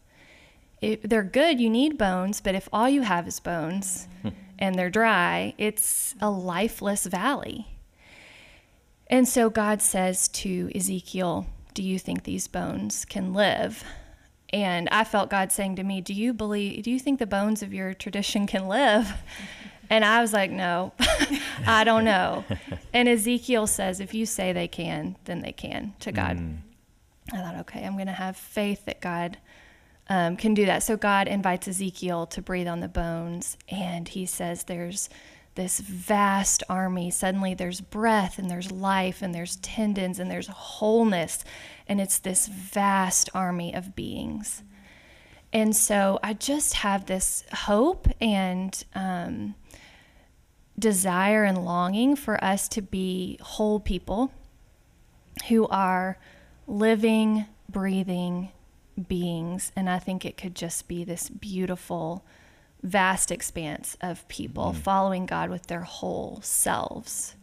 If 0.81 1.03
they're 1.03 1.23
good, 1.23 1.61
you 1.61 1.69
need 1.69 1.97
bones, 1.97 2.41
but 2.41 2.53
if 2.53 2.67
all 2.73 2.89
you 2.89 3.03
have 3.03 3.29
is 3.29 3.39
bones 3.39 4.09
and 4.59 4.75
they're 4.75 4.89
dry, 4.89 5.53
it's 5.57 6.15
a 6.19 6.29
lifeless 6.29 7.05
valley. 7.05 7.79
And 9.07 9.25
so 9.25 9.49
God 9.49 9.81
says 9.81 10.27
to 10.29 10.69
Ezekiel, 10.75 11.47
Do 11.73 11.81
you 11.81 11.97
think 11.97 12.23
these 12.23 12.49
bones 12.49 13.05
can 13.05 13.33
live? 13.33 13.85
And 14.55 14.87
I 14.89 15.03
felt 15.03 15.29
God 15.29 15.51
saying 15.51 15.75
to 15.75 15.83
me, 15.83 15.99
Do 15.99 16.13
you 16.13 16.33
believe, 16.33 16.81
do 16.81 16.89
you 16.89 16.97
think 16.97 17.19
the 17.19 17.27
bones 17.27 17.61
of 17.61 17.73
your 17.73 17.93
tradition 17.93 18.47
can 18.47 18.67
live? 18.67 19.13
And 19.87 20.03
I 20.03 20.19
was 20.19 20.33
like, 20.33 20.49
No, 20.49 20.93
I 21.67 21.83
don't 21.83 22.05
know. 22.05 22.43
And 22.91 23.07
Ezekiel 23.07 23.67
says, 23.67 23.99
If 23.99 24.15
you 24.15 24.25
say 24.25 24.51
they 24.51 24.67
can, 24.67 25.15
then 25.25 25.41
they 25.41 25.51
can 25.51 25.93
to 25.99 26.11
God. 26.11 26.57
I 27.31 27.37
thought, 27.37 27.55
okay, 27.57 27.85
I'm 27.85 27.93
going 27.93 28.07
to 28.07 28.13
have 28.13 28.35
faith 28.35 28.85
that 28.85 28.99
God 28.99 29.37
um, 30.09 30.37
can 30.37 30.55
do 30.55 30.65
that. 30.65 30.81
So 30.81 30.97
God 30.97 31.27
invites 31.27 31.67
Ezekiel 31.67 32.25
to 32.25 32.41
breathe 32.41 32.67
on 32.67 32.79
the 32.79 32.87
bones, 32.87 33.57
and 33.69 34.07
he 34.07 34.25
says 34.25 34.63
there's 34.63 35.07
this 35.55 35.79
vast 35.79 36.63
army. 36.69 37.09
Suddenly 37.09 37.53
there's 37.53 37.81
breath, 37.81 38.37
and 38.37 38.49
there's 38.49 38.71
life, 38.71 39.21
and 39.21 39.33
there's 39.33 39.55
tendons, 39.57 40.19
and 40.19 40.29
there's 40.29 40.47
wholeness, 40.47 41.43
and 41.87 41.99
it's 41.99 42.19
this 42.19 42.47
vast 42.47 43.29
army 43.33 43.73
of 43.73 43.95
beings. 43.95 44.63
And 45.51 45.75
so 45.75 46.19
I 46.21 46.33
just 46.33 46.73
have 46.73 47.05
this 47.05 47.45
hope 47.53 48.07
and 48.19 48.83
um, 48.93 49.55
desire 50.77 51.45
and 51.45 51.63
longing 51.63 52.15
for 52.15 52.43
us 52.43 52.67
to 52.69 52.81
be 52.81 53.39
whole 53.41 53.79
people 53.79 54.31
who 55.47 55.67
are 55.67 56.17
living, 56.67 57.45
breathing 57.69 58.51
beings. 59.07 59.71
And 59.75 59.89
I 59.89 59.99
think 59.99 60.25
it 60.25 60.37
could 60.37 60.55
just 60.55 60.87
be 60.87 61.03
this 61.03 61.29
beautiful, 61.29 62.25
vast 62.83 63.31
expanse 63.31 63.97
of 64.01 64.27
people 64.27 64.73
following 64.73 65.25
God 65.25 65.49
with 65.49 65.67
their 65.67 65.81
whole 65.81 66.39
selves. 66.43 67.35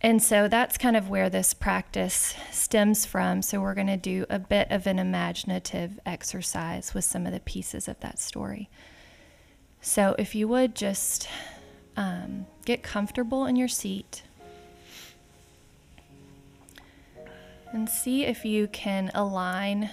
And 0.00 0.22
so 0.22 0.48
that's 0.48 0.76
kind 0.76 0.96
of 0.96 1.08
where 1.08 1.30
this 1.30 1.54
practice 1.54 2.34
stems 2.50 3.06
from. 3.06 3.40
So 3.40 3.60
we're 3.60 3.74
going 3.74 3.86
to 3.86 3.96
do 3.96 4.26
a 4.28 4.38
bit 4.38 4.70
of 4.70 4.86
an 4.86 4.98
imaginative 4.98 5.98
exercise 6.04 6.92
with 6.92 7.04
some 7.04 7.26
of 7.26 7.32
the 7.32 7.40
pieces 7.40 7.88
of 7.88 7.98
that 8.00 8.18
story. 8.18 8.68
So 9.80 10.14
if 10.18 10.34
you 10.34 10.46
would 10.48 10.74
just 10.74 11.26
um, 11.96 12.46
get 12.64 12.82
comfortable 12.82 13.46
in 13.46 13.56
your 13.56 13.68
seat. 13.68 14.22
And 17.72 17.88
see 17.88 18.24
if 18.24 18.44
you 18.44 18.68
can 18.68 19.10
align 19.14 19.90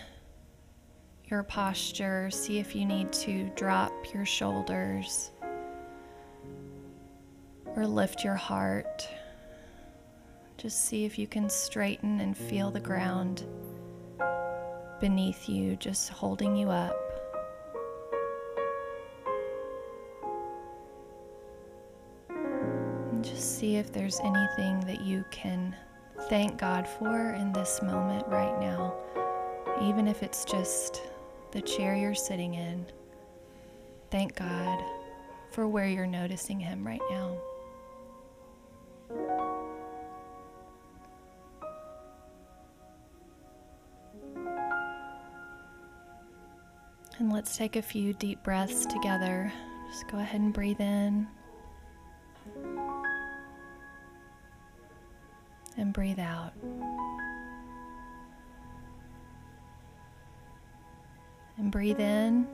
your 1.32 1.44
posture. 1.44 2.30
See 2.30 2.60
if 2.60 2.76
you 2.76 2.86
need 2.86 3.14
to 3.14 3.50
drop 3.56 3.94
your 4.14 4.26
shoulders 4.26 5.32
or 7.66 7.88
lift 7.88 8.26
your 8.26 8.36
heart. 8.36 9.08
Just 10.58 10.86
see 10.86 11.06
if 11.06 11.18
you 11.18 11.26
can 11.28 11.50
straighten 11.50 12.20
and 12.20 12.38
feel 12.38 12.70
the 12.70 12.82
ground 12.82 13.46
beneath 15.00 15.48
you, 15.48 15.78
just 15.78 16.10
holding 16.10 16.56
you 16.56 16.70
up. 16.70 16.98
And 22.30 23.24
just 23.24 23.58
see 23.58 23.78
if 23.78 23.94
there's 23.94 24.20
anything 24.20 24.82
that 24.82 25.02
you 25.02 25.24
can 25.32 25.76
thank 26.28 26.60
God 26.60 26.88
for 26.88 27.34
in 27.34 27.54
this 27.54 27.82
moment 27.82 28.28
right 28.28 28.60
now, 28.60 28.94
even 29.82 30.08
if 30.08 30.22
it's 30.22 30.44
just 30.44 31.02
the 31.52 31.62
chair 31.62 31.96
you're 31.96 32.16
sitting 32.16 32.54
in. 32.56 32.86
Thank 34.10 34.36
God 34.36 34.84
for 35.52 35.68
where 35.68 35.88
you're 35.88 36.08
noticing 36.08 36.60
Him 36.60 36.86
right 36.86 37.02
now. 37.10 37.38
And 47.20 47.32
let's 47.32 47.56
take 47.56 47.76
a 47.76 47.82
few 47.82 48.14
deep 48.14 48.42
breaths 48.44 48.86
together. 48.86 49.54
Just 49.92 50.08
go 50.10 50.18
ahead 50.18 50.42
and 50.42 50.54
breathe 50.54 50.82
in. 50.82 51.28
And 55.78 55.94
breathe 55.94 56.20
out. 56.20 56.54
And 61.58 61.72
breathe 61.72 62.00
in. 62.00 62.48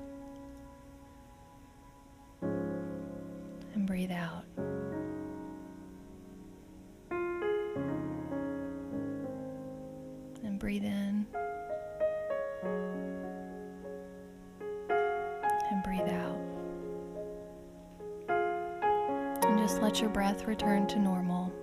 And 2.42 3.86
breathe 3.86 4.12
out. 4.12 4.44
And 10.44 10.60
breathe 10.60 10.84
in. 10.84 11.26
And 15.70 15.84
breathe 15.84 16.10
out. 16.10 16.40
And 19.46 19.58
just 19.60 19.82
let 19.82 20.02
your 20.02 20.10
breath 20.10 20.46
return 20.48 20.88
to 20.88 21.00
normal. 21.00 21.54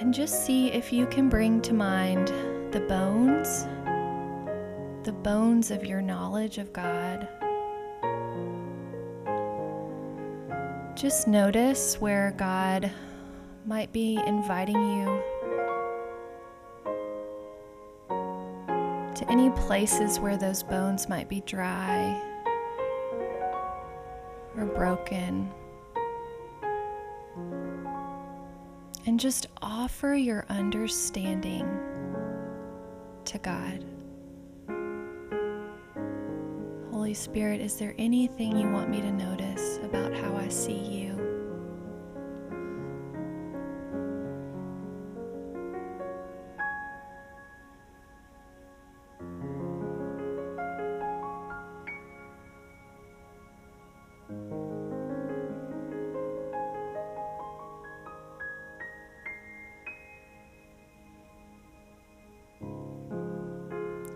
And 0.00 0.14
just 0.14 0.46
see 0.46 0.72
if 0.72 0.92
you 0.92 1.06
can 1.06 1.28
bring 1.28 1.60
to 1.62 1.74
mind 1.74 2.32
the 2.72 2.80
bones, 2.80 3.64
the 5.04 5.12
bones 5.12 5.70
of 5.70 5.84
your 5.84 6.00
knowledge 6.00 6.56
of 6.56 6.72
God. 6.72 7.28
Just 10.94 11.28
notice 11.28 12.00
where 12.00 12.32
God 12.38 12.90
might 13.66 13.92
be 13.92 14.18
inviting 14.26 14.76
you 14.76 15.22
to 19.16 19.26
any 19.30 19.50
places 19.50 20.18
where 20.18 20.38
those 20.38 20.62
bones 20.62 21.10
might 21.10 21.28
be 21.28 21.42
dry 21.42 22.22
or 24.56 24.64
broken. 24.64 25.50
And 29.04 29.20
just 29.20 29.46
offer 29.60 30.14
your 30.14 30.46
understanding 30.48 31.91
to 33.32 33.38
God. 33.38 33.82
Holy 36.92 37.14
Spirit, 37.14 37.60
is 37.62 37.78
there 37.78 37.94
anything 37.98 38.56
you 38.58 38.70
want 38.70 38.90
me 38.90 39.00
to 39.00 39.10
notice 39.10 39.78
about 39.78 40.12
how 40.14 40.36
I 40.36 40.48
see 40.48 40.76
you? 40.76 41.11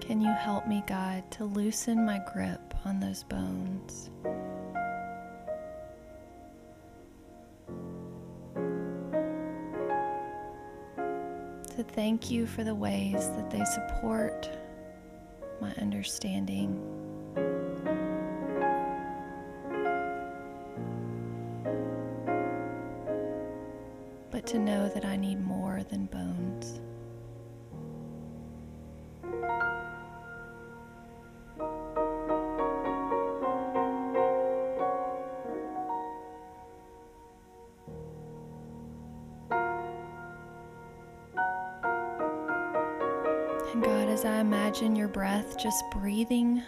Can 0.06 0.20
you 0.20 0.32
help 0.32 0.68
me, 0.68 0.84
God, 0.86 1.28
to 1.32 1.44
loosen 1.44 2.06
my 2.06 2.20
grip 2.32 2.74
on 2.84 3.00
those 3.00 3.24
bones? 3.24 4.08
To 11.74 11.82
thank 11.82 12.30
you 12.30 12.46
for 12.46 12.62
the 12.62 12.72
ways 12.72 13.28
that 13.30 13.50
they 13.50 13.64
support 13.64 14.48
my 15.60 15.72
understanding. 15.72 16.80
But 24.30 24.46
to 24.46 24.60
know 24.60 24.88
that 24.90 25.04
I 25.04 25.16
need 25.16 25.44
more 25.44 25.82
than 25.82 26.06
bones. 26.06 26.80
Just 45.66 45.90
breathing 45.90 46.62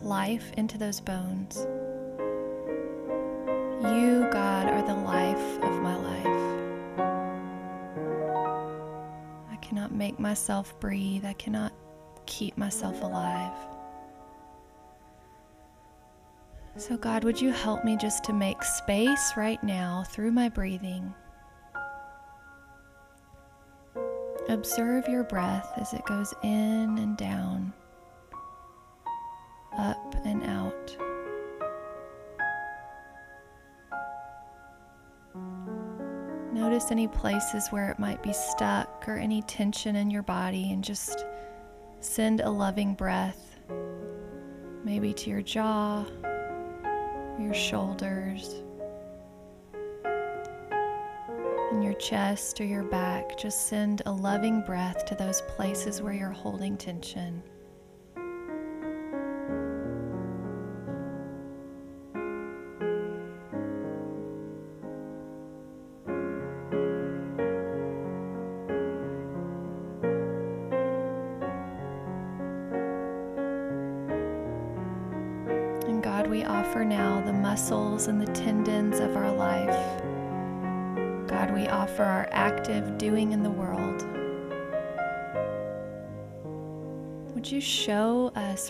life 0.00 0.52
into 0.56 0.78
those 0.78 1.00
bones, 1.00 1.66
you, 3.82 4.28
God, 4.30 4.68
are 4.68 4.86
the 4.86 4.94
life 4.94 5.58
of 5.64 5.82
my 5.82 5.96
life. 5.96 6.26
I 9.50 9.56
cannot 9.56 9.92
make 9.92 10.20
myself 10.20 10.78
breathe, 10.78 11.24
I 11.24 11.32
cannot 11.32 11.72
keep 12.26 12.56
myself 12.56 13.02
alive. 13.02 13.58
So, 16.76 16.96
God, 16.96 17.24
would 17.24 17.40
you 17.40 17.50
help 17.50 17.84
me 17.84 17.96
just 17.96 18.22
to 18.26 18.32
make 18.32 18.62
space 18.62 19.32
right 19.36 19.60
now 19.64 20.04
through 20.06 20.30
my 20.30 20.48
breathing? 20.48 21.12
Observe 24.52 25.08
your 25.08 25.24
breath 25.24 25.72
as 25.78 25.94
it 25.94 26.04
goes 26.04 26.34
in 26.42 26.98
and 26.98 27.16
down, 27.16 27.72
up 29.78 30.14
and 30.26 30.44
out. 30.44 30.94
Notice 36.52 36.90
any 36.90 37.08
places 37.08 37.68
where 37.70 37.90
it 37.90 37.98
might 37.98 38.22
be 38.22 38.34
stuck 38.34 39.08
or 39.08 39.16
any 39.16 39.40
tension 39.40 39.96
in 39.96 40.10
your 40.10 40.22
body, 40.22 40.70
and 40.70 40.84
just 40.84 41.24
send 42.00 42.42
a 42.42 42.50
loving 42.50 42.92
breath, 42.92 43.58
maybe 44.84 45.14
to 45.14 45.30
your 45.30 45.40
jaw, 45.40 46.04
your 47.40 47.54
shoulders 47.54 48.62
in 51.72 51.82
your 51.82 51.94
chest 51.94 52.60
or 52.60 52.64
your 52.64 52.82
back, 52.82 53.38
just 53.38 53.66
send 53.66 54.02
a 54.04 54.12
loving 54.12 54.60
breath 54.60 55.06
to 55.06 55.14
those 55.14 55.40
places 55.42 56.02
where 56.02 56.12
you're 56.12 56.30
holding 56.30 56.76
tension. 56.76 57.42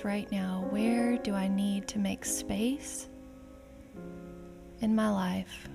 Right 0.05 0.31
now 0.33 0.67
where 0.71 1.17
do 1.19 1.35
I 1.35 1.49
need 1.49 1.87
to 1.89 1.99
make 1.99 2.25
space 2.25 3.09
in 4.81 4.95
my 4.95 5.11
life? 5.11 5.69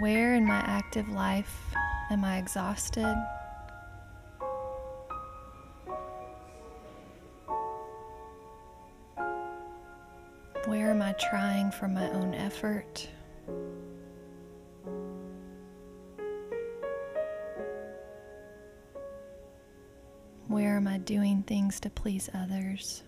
Where 0.00 0.34
in 0.34 0.44
my 0.44 0.58
active 0.58 1.08
life 1.08 1.56
am 2.10 2.24
I 2.24 2.38
exhausted? 2.38 3.16
Where 10.66 10.90
am 10.90 11.02
I 11.02 11.12
trying 11.14 11.72
for 11.72 11.88
my 11.88 12.08
own 12.10 12.34
effort? 12.34 13.08
Am 20.80 20.88
I 20.88 20.96
doing 20.96 21.42
things 21.42 21.78
to 21.80 21.90
please 21.90 22.30
others? 22.32 23.02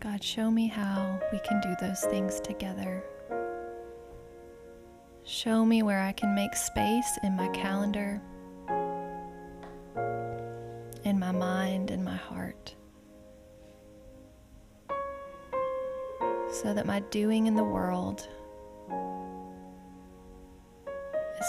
God, 0.00 0.24
show 0.24 0.50
me 0.50 0.66
how 0.66 1.20
we 1.32 1.38
can 1.38 1.60
do 1.60 1.76
those 1.80 2.00
things 2.00 2.40
together. 2.40 3.04
Show 5.22 5.64
me 5.64 5.84
where 5.84 6.00
I 6.00 6.10
can 6.10 6.34
make 6.34 6.56
space 6.56 7.16
in 7.22 7.36
my 7.36 7.46
calendar 7.50 8.20
in 11.04 11.20
my 11.20 11.30
mind 11.30 11.92
in 11.92 12.02
my 12.02 12.16
heart. 12.16 12.74
So 16.50 16.74
that 16.74 16.84
my 16.84 16.98
doing 17.10 17.46
in 17.46 17.54
the 17.54 17.62
world 17.62 18.28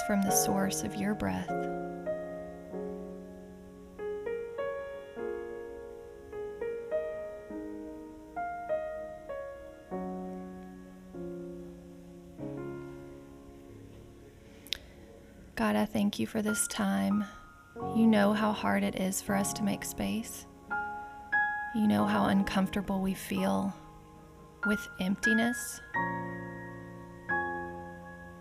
from 0.10 0.24
the 0.24 0.32
source 0.32 0.82
of 0.82 0.96
your 0.96 1.14
breath. 1.14 1.48
God, 15.56 15.76
I 15.76 15.86
thank 15.86 16.18
you 16.18 16.26
for 16.26 16.42
this 16.42 16.68
time. 16.70 17.24
You 17.96 18.08
know 18.08 18.34
how 18.34 18.52
hard 18.52 18.82
it 18.82 18.96
is 18.96 19.22
for 19.22 19.36
us 19.36 19.54
to 19.54 19.64
make 19.64 19.86
space. 19.86 20.48
You 21.76 21.88
know 21.88 22.06
how 22.06 22.26
uncomfortable 22.26 23.00
we 23.00 23.14
feel 23.14 23.72
with 24.66 24.80
emptiness. 25.00 25.80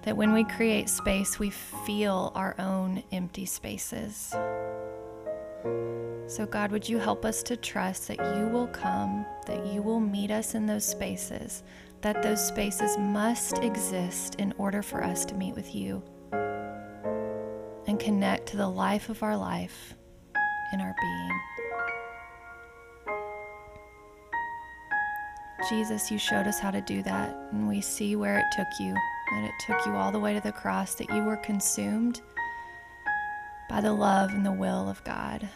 That 0.08 0.16
when 0.16 0.32
we 0.32 0.42
create 0.42 0.88
space, 0.88 1.38
we 1.38 1.50
feel 1.50 2.32
our 2.34 2.54
own 2.58 3.02
empty 3.12 3.44
spaces. 3.44 4.30
So, 6.26 6.46
God, 6.50 6.72
would 6.72 6.88
you 6.88 6.96
help 6.96 7.26
us 7.26 7.42
to 7.42 7.58
trust 7.58 8.08
that 8.08 8.16
you 8.16 8.46
will 8.46 8.68
come, 8.68 9.26
that 9.44 9.66
you 9.66 9.82
will 9.82 10.00
meet 10.00 10.30
us 10.30 10.54
in 10.54 10.64
those 10.64 10.86
spaces, 10.86 11.62
that 12.00 12.22
those 12.22 12.42
spaces 12.42 12.96
must 12.96 13.58
exist 13.58 14.36
in 14.36 14.54
order 14.56 14.80
for 14.82 15.04
us 15.04 15.26
to 15.26 15.34
meet 15.34 15.54
with 15.54 15.74
you 15.74 16.02
and 17.86 18.00
connect 18.00 18.46
to 18.46 18.56
the 18.56 18.66
life 18.66 19.10
of 19.10 19.22
our 19.22 19.36
life 19.36 19.92
in 20.72 20.80
our 20.80 20.94
being. 21.02 21.40
Jesus, 25.68 26.10
you 26.10 26.18
showed 26.18 26.46
us 26.46 26.58
how 26.58 26.70
to 26.70 26.80
do 26.80 27.02
that, 27.02 27.36
and 27.52 27.68
we 27.68 27.82
see 27.82 28.16
where 28.16 28.38
it 28.38 28.46
took 28.56 28.68
you. 28.80 28.96
That 29.30 29.44
it 29.44 29.54
took 29.66 29.86
you 29.86 29.92
all 29.92 30.10
the 30.10 30.18
way 30.18 30.34
to 30.34 30.40
the 30.40 30.52
cross, 30.52 30.94
that 30.96 31.10
you 31.10 31.22
were 31.22 31.36
consumed 31.36 32.20
by 33.68 33.80
the 33.80 33.92
love 33.92 34.30
and 34.30 34.44
the 34.44 34.52
will 34.52 34.88
of 34.88 35.04
God. 35.04 35.48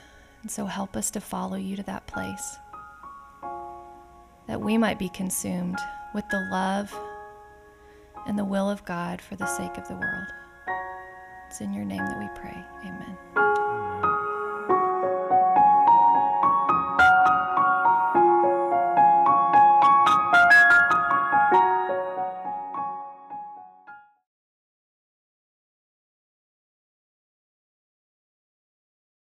And 0.43 0.51
so 0.51 0.67
help 0.67 0.97
us 0.97 1.11
to 1.13 1.21
follow 1.21 1.57
you 1.57 1.77
to 1.77 1.83
that 1.85 2.07
place. 2.07 2.57
That 4.47 4.61
we 4.61 4.77
might 4.77 4.99
be 4.99 5.09
consumed 5.09 5.79
with 6.15 6.29
the 6.31 6.41
love 6.51 6.93
and 8.27 8.39
the 8.39 8.45
will 8.45 8.69
of 8.69 8.85
God 8.85 9.21
for 9.21 9.37
the 9.37 9.47
sake 9.47 9.77
of 9.79 9.89
the 9.89 9.95
world. 9.95 10.27
It's 11.49 11.61
in 11.61 11.73
your 11.73 11.85
name 11.85 12.05
that 12.05 12.19
we 12.19 12.29
pray. 12.35 12.65
Amen. 12.85 13.17
Amen. 13.37 14.22